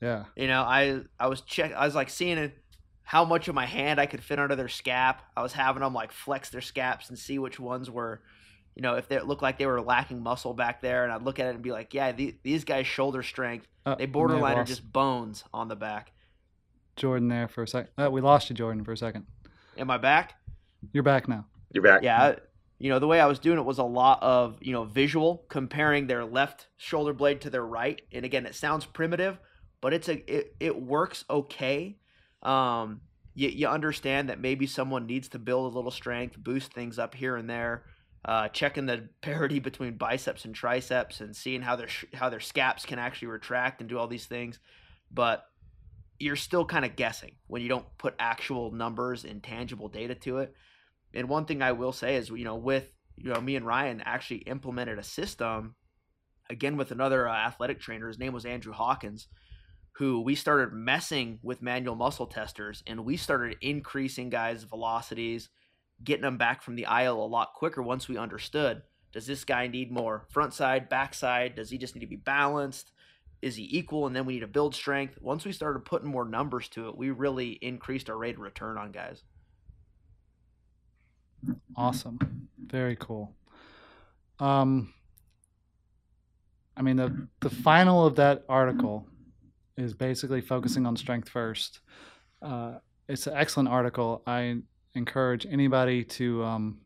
Yeah. 0.00 0.24
You 0.36 0.46
know, 0.46 0.62
I 0.62 1.00
I 1.18 1.26
was 1.28 1.40
check. 1.42 1.72
I 1.72 1.84
was 1.84 1.94
like 1.94 2.10
seeing 2.10 2.38
it, 2.38 2.56
how 3.02 3.24
much 3.24 3.48
of 3.48 3.54
my 3.54 3.66
hand 3.66 4.00
I 4.00 4.06
could 4.06 4.22
fit 4.22 4.38
under 4.38 4.56
their 4.56 4.66
scap. 4.66 5.18
I 5.36 5.42
was 5.42 5.52
having 5.52 5.82
them 5.82 5.94
like 5.94 6.12
flex 6.12 6.50
their 6.50 6.60
scaps 6.60 7.08
and 7.08 7.18
see 7.18 7.38
which 7.38 7.58
ones 7.58 7.90
were, 7.90 8.20
you 8.74 8.82
know, 8.82 8.94
if 8.94 9.08
they 9.08 9.20
looked 9.20 9.42
like 9.42 9.58
they 9.58 9.66
were 9.66 9.80
lacking 9.80 10.22
muscle 10.22 10.54
back 10.54 10.82
there, 10.82 11.04
and 11.04 11.12
I'd 11.12 11.22
look 11.22 11.38
at 11.38 11.46
it 11.46 11.54
and 11.54 11.62
be 11.62 11.72
like, 11.72 11.94
yeah, 11.94 12.12
the, 12.12 12.36
these 12.42 12.64
guys' 12.64 12.86
shoulder 12.86 13.22
strength, 13.22 13.66
uh, 13.86 13.94
they 13.94 14.06
borderline 14.06 14.58
are 14.58 14.64
just 14.64 14.92
bones 14.92 15.44
on 15.52 15.68
the 15.68 15.76
back. 15.76 16.12
Jordan 16.96 17.28
there 17.28 17.48
for 17.48 17.62
a 17.62 17.68
second. 17.68 17.90
Uh, 17.96 18.10
we 18.10 18.20
lost 18.20 18.50
you, 18.50 18.56
Jordan, 18.56 18.84
for 18.84 18.92
a 18.92 18.96
second. 18.96 19.26
Am 19.78 19.90
I 19.90 19.98
back? 19.98 20.34
You're 20.92 21.02
back 21.02 21.28
now. 21.28 21.46
You're 21.72 21.82
back. 21.82 22.02
Yeah. 22.02 22.36
You 22.78 22.90
know, 22.90 22.98
the 22.98 23.06
way 23.06 23.20
I 23.20 23.26
was 23.26 23.38
doing 23.38 23.58
it 23.58 23.64
was 23.64 23.78
a 23.78 23.84
lot 23.84 24.22
of, 24.22 24.58
you 24.60 24.72
know, 24.72 24.84
visual, 24.84 25.44
comparing 25.48 26.06
their 26.06 26.24
left 26.24 26.66
shoulder 26.76 27.12
blade 27.12 27.40
to 27.42 27.50
their 27.50 27.64
right. 27.64 28.00
And 28.12 28.24
again, 28.24 28.44
it 28.44 28.54
sounds 28.54 28.84
primitive, 28.84 29.38
but 29.80 29.94
it's 29.94 30.08
a 30.08 30.32
it, 30.32 30.54
it 30.60 30.80
works 30.82 31.24
okay. 31.30 31.96
Um, 32.42 33.00
you, 33.34 33.48
you 33.48 33.68
understand 33.68 34.28
that 34.28 34.40
maybe 34.40 34.66
someone 34.66 35.06
needs 35.06 35.28
to 35.30 35.38
build 35.38 35.72
a 35.72 35.76
little 35.76 35.90
strength, 35.90 36.36
boost 36.38 36.72
things 36.72 36.98
up 36.98 37.14
here 37.14 37.36
and 37.36 37.48
there. 37.48 37.84
Uh, 38.24 38.48
checking 38.48 38.86
the 38.86 39.08
parity 39.22 39.58
between 39.58 39.96
biceps 39.96 40.44
and 40.44 40.54
triceps 40.54 41.20
and 41.20 41.34
seeing 41.34 41.62
how 41.62 41.76
their 41.76 41.88
how 42.12 42.28
their 42.28 42.40
scaps 42.40 42.84
can 42.84 42.98
actually 42.98 43.28
retract 43.28 43.80
and 43.80 43.88
do 43.88 43.98
all 43.98 44.08
these 44.08 44.26
things, 44.26 44.58
but 45.10 45.46
you're 46.18 46.36
still 46.36 46.64
kind 46.64 46.84
of 46.84 46.96
guessing 46.96 47.32
when 47.46 47.62
you 47.62 47.68
don't 47.68 47.86
put 47.98 48.14
actual 48.18 48.70
numbers 48.72 49.24
and 49.24 49.42
tangible 49.42 49.88
data 49.88 50.14
to 50.14 50.38
it. 50.38 50.54
And 51.16 51.28
one 51.28 51.46
thing 51.46 51.62
I 51.62 51.72
will 51.72 51.92
say 51.92 52.16
is, 52.16 52.28
you 52.28 52.44
know, 52.44 52.56
with 52.56 52.92
you 53.16 53.32
know 53.32 53.40
me 53.40 53.56
and 53.56 53.66
Ryan 53.66 54.02
actually 54.04 54.38
implemented 54.38 54.98
a 54.98 55.02
system 55.02 55.74
again 56.50 56.76
with 56.76 56.90
another 56.90 57.28
uh, 57.28 57.34
athletic 57.34 57.80
trainer. 57.80 58.08
His 58.08 58.18
name 58.18 58.32
was 58.32 58.44
Andrew 58.44 58.72
Hawkins, 58.72 59.28
who 59.92 60.20
we 60.20 60.34
started 60.34 60.72
messing 60.74 61.38
with 61.42 61.62
manual 61.62 61.96
muscle 61.96 62.26
testers, 62.26 62.82
and 62.86 63.04
we 63.04 63.16
started 63.16 63.56
increasing 63.62 64.28
guys' 64.28 64.64
velocities, 64.64 65.48
getting 66.04 66.22
them 66.22 66.36
back 66.36 66.62
from 66.62 66.76
the 66.76 66.86
aisle 66.86 67.22
a 67.22 67.26
lot 67.26 67.54
quicker 67.54 67.82
once 67.82 68.08
we 68.08 68.18
understood. 68.18 68.82
Does 69.12 69.26
this 69.26 69.44
guy 69.44 69.66
need 69.66 69.90
more 69.90 70.26
front 70.28 70.52
side, 70.52 70.90
back 70.90 71.14
side? 71.14 71.54
Does 71.56 71.70
he 71.70 71.78
just 71.78 71.94
need 71.94 72.02
to 72.02 72.06
be 72.06 72.16
balanced? 72.16 72.92
Is 73.40 73.56
he 73.56 73.66
equal? 73.70 74.06
And 74.06 74.14
then 74.14 74.26
we 74.26 74.34
need 74.34 74.40
to 74.40 74.46
build 74.46 74.74
strength. 74.74 75.16
Once 75.22 75.46
we 75.46 75.52
started 75.52 75.86
putting 75.86 76.10
more 76.10 76.28
numbers 76.28 76.68
to 76.70 76.88
it, 76.88 76.98
we 76.98 77.10
really 77.10 77.52
increased 77.62 78.10
our 78.10 78.18
rate 78.18 78.34
of 78.34 78.42
return 78.42 78.76
on 78.76 78.92
guys. 78.92 79.22
Awesome. 81.76 82.48
Very 82.58 82.96
cool. 82.96 83.34
Um, 84.38 84.92
I 86.76 86.82
mean, 86.82 86.96
the, 86.96 87.28
the 87.40 87.50
final 87.50 88.06
of 88.06 88.16
that 88.16 88.44
article 88.48 89.06
is 89.76 89.94
basically 89.94 90.40
focusing 90.40 90.86
on 90.86 90.96
strength 90.96 91.28
first. 91.28 91.80
Uh, 92.42 92.74
it's 93.08 93.26
an 93.26 93.34
excellent 93.36 93.68
article. 93.68 94.22
I 94.26 94.58
encourage 94.94 95.46
anybody 95.46 96.04
to 96.04 96.42
um, 96.44 96.80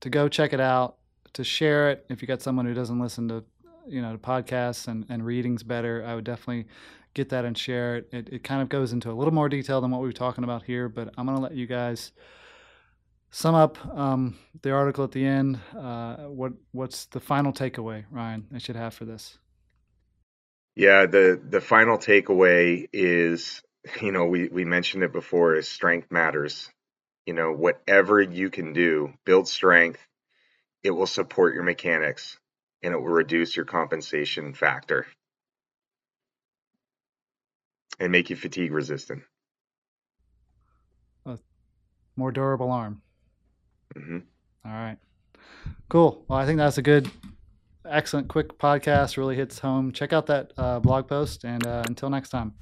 to 0.00 0.10
go 0.10 0.28
check 0.28 0.52
it 0.52 0.60
out, 0.60 0.96
to 1.34 1.44
share 1.44 1.90
it. 1.90 2.06
If 2.08 2.22
you 2.22 2.28
got 2.28 2.42
someone 2.42 2.66
who 2.66 2.74
doesn't 2.74 2.98
listen 2.98 3.28
to 3.28 3.44
you 3.88 4.02
know, 4.02 4.12
to 4.12 4.18
podcasts 4.18 4.86
and, 4.88 5.06
and 5.08 5.24
readings 5.24 5.62
better, 5.62 6.04
I 6.06 6.14
would 6.14 6.24
definitely 6.24 6.66
get 7.14 7.30
that 7.30 7.44
and 7.44 7.56
share 7.56 7.96
it. 7.96 8.08
it. 8.12 8.28
It 8.30 8.44
kind 8.44 8.62
of 8.62 8.68
goes 8.68 8.92
into 8.92 9.10
a 9.10 9.14
little 9.14 9.32
more 9.32 9.48
detail 9.48 9.80
than 9.80 9.90
what 9.90 10.00
we 10.00 10.08
were 10.08 10.12
talking 10.12 10.44
about 10.44 10.62
here, 10.62 10.88
but 10.88 11.12
I'm 11.16 11.26
going 11.26 11.36
to 11.36 11.42
let 11.42 11.54
you 11.54 11.66
guys 11.66 12.12
sum 13.30 13.54
up 13.54 13.78
um, 13.96 14.36
the 14.62 14.70
article 14.70 15.04
at 15.04 15.12
the 15.12 15.24
end. 15.24 15.58
Uh, 15.76 16.16
what 16.26 16.52
what's 16.72 17.06
the 17.06 17.20
final 17.20 17.52
takeaway, 17.52 18.04
Ryan? 18.10 18.46
I 18.54 18.58
should 18.58 18.76
have 18.76 18.94
for 18.94 19.04
this. 19.04 19.38
Yeah, 20.74 21.06
the 21.06 21.40
the 21.42 21.60
final 21.60 21.98
takeaway 21.98 22.88
is, 22.92 23.62
you 24.00 24.12
know, 24.12 24.26
we 24.26 24.48
we 24.48 24.64
mentioned 24.64 25.02
it 25.02 25.12
before, 25.12 25.56
is 25.56 25.68
strength 25.68 26.10
matters. 26.10 26.70
You 27.26 27.34
know, 27.34 27.52
whatever 27.52 28.20
you 28.20 28.48
can 28.48 28.72
do, 28.72 29.12
build 29.24 29.48
strength. 29.48 30.00
It 30.82 30.92
will 30.92 31.06
support 31.06 31.54
your 31.54 31.64
mechanics, 31.64 32.38
and 32.82 32.94
it 32.94 32.96
will 32.96 33.08
reduce 33.08 33.56
your 33.56 33.64
compensation 33.66 34.54
factor, 34.54 35.06
and 37.98 38.12
make 38.12 38.30
you 38.30 38.36
fatigue 38.36 38.72
resistant. 38.72 39.24
A 41.26 41.38
more 42.16 42.30
durable 42.30 42.70
arm. 42.70 43.02
Mm-hmm. 43.96 44.18
All 44.64 44.72
right. 44.72 44.96
Cool. 45.88 46.24
Well, 46.28 46.38
I 46.38 46.46
think 46.46 46.58
that's 46.58 46.78
a 46.78 46.82
good, 46.82 47.10
excellent, 47.88 48.28
quick 48.28 48.58
podcast. 48.58 49.16
Really 49.16 49.36
hits 49.36 49.58
home. 49.58 49.92
Check 49.92 50.12
out 50.12 50.26
that 50.26 50.52
uh, 50.56 50.80
blog 50.80 51.08
post. 51.08 51.44
And 51.44 51.66
uh, 51.66 51.84
until 51.86 52.10
next 52.10 52.30
time. 52.30 52.54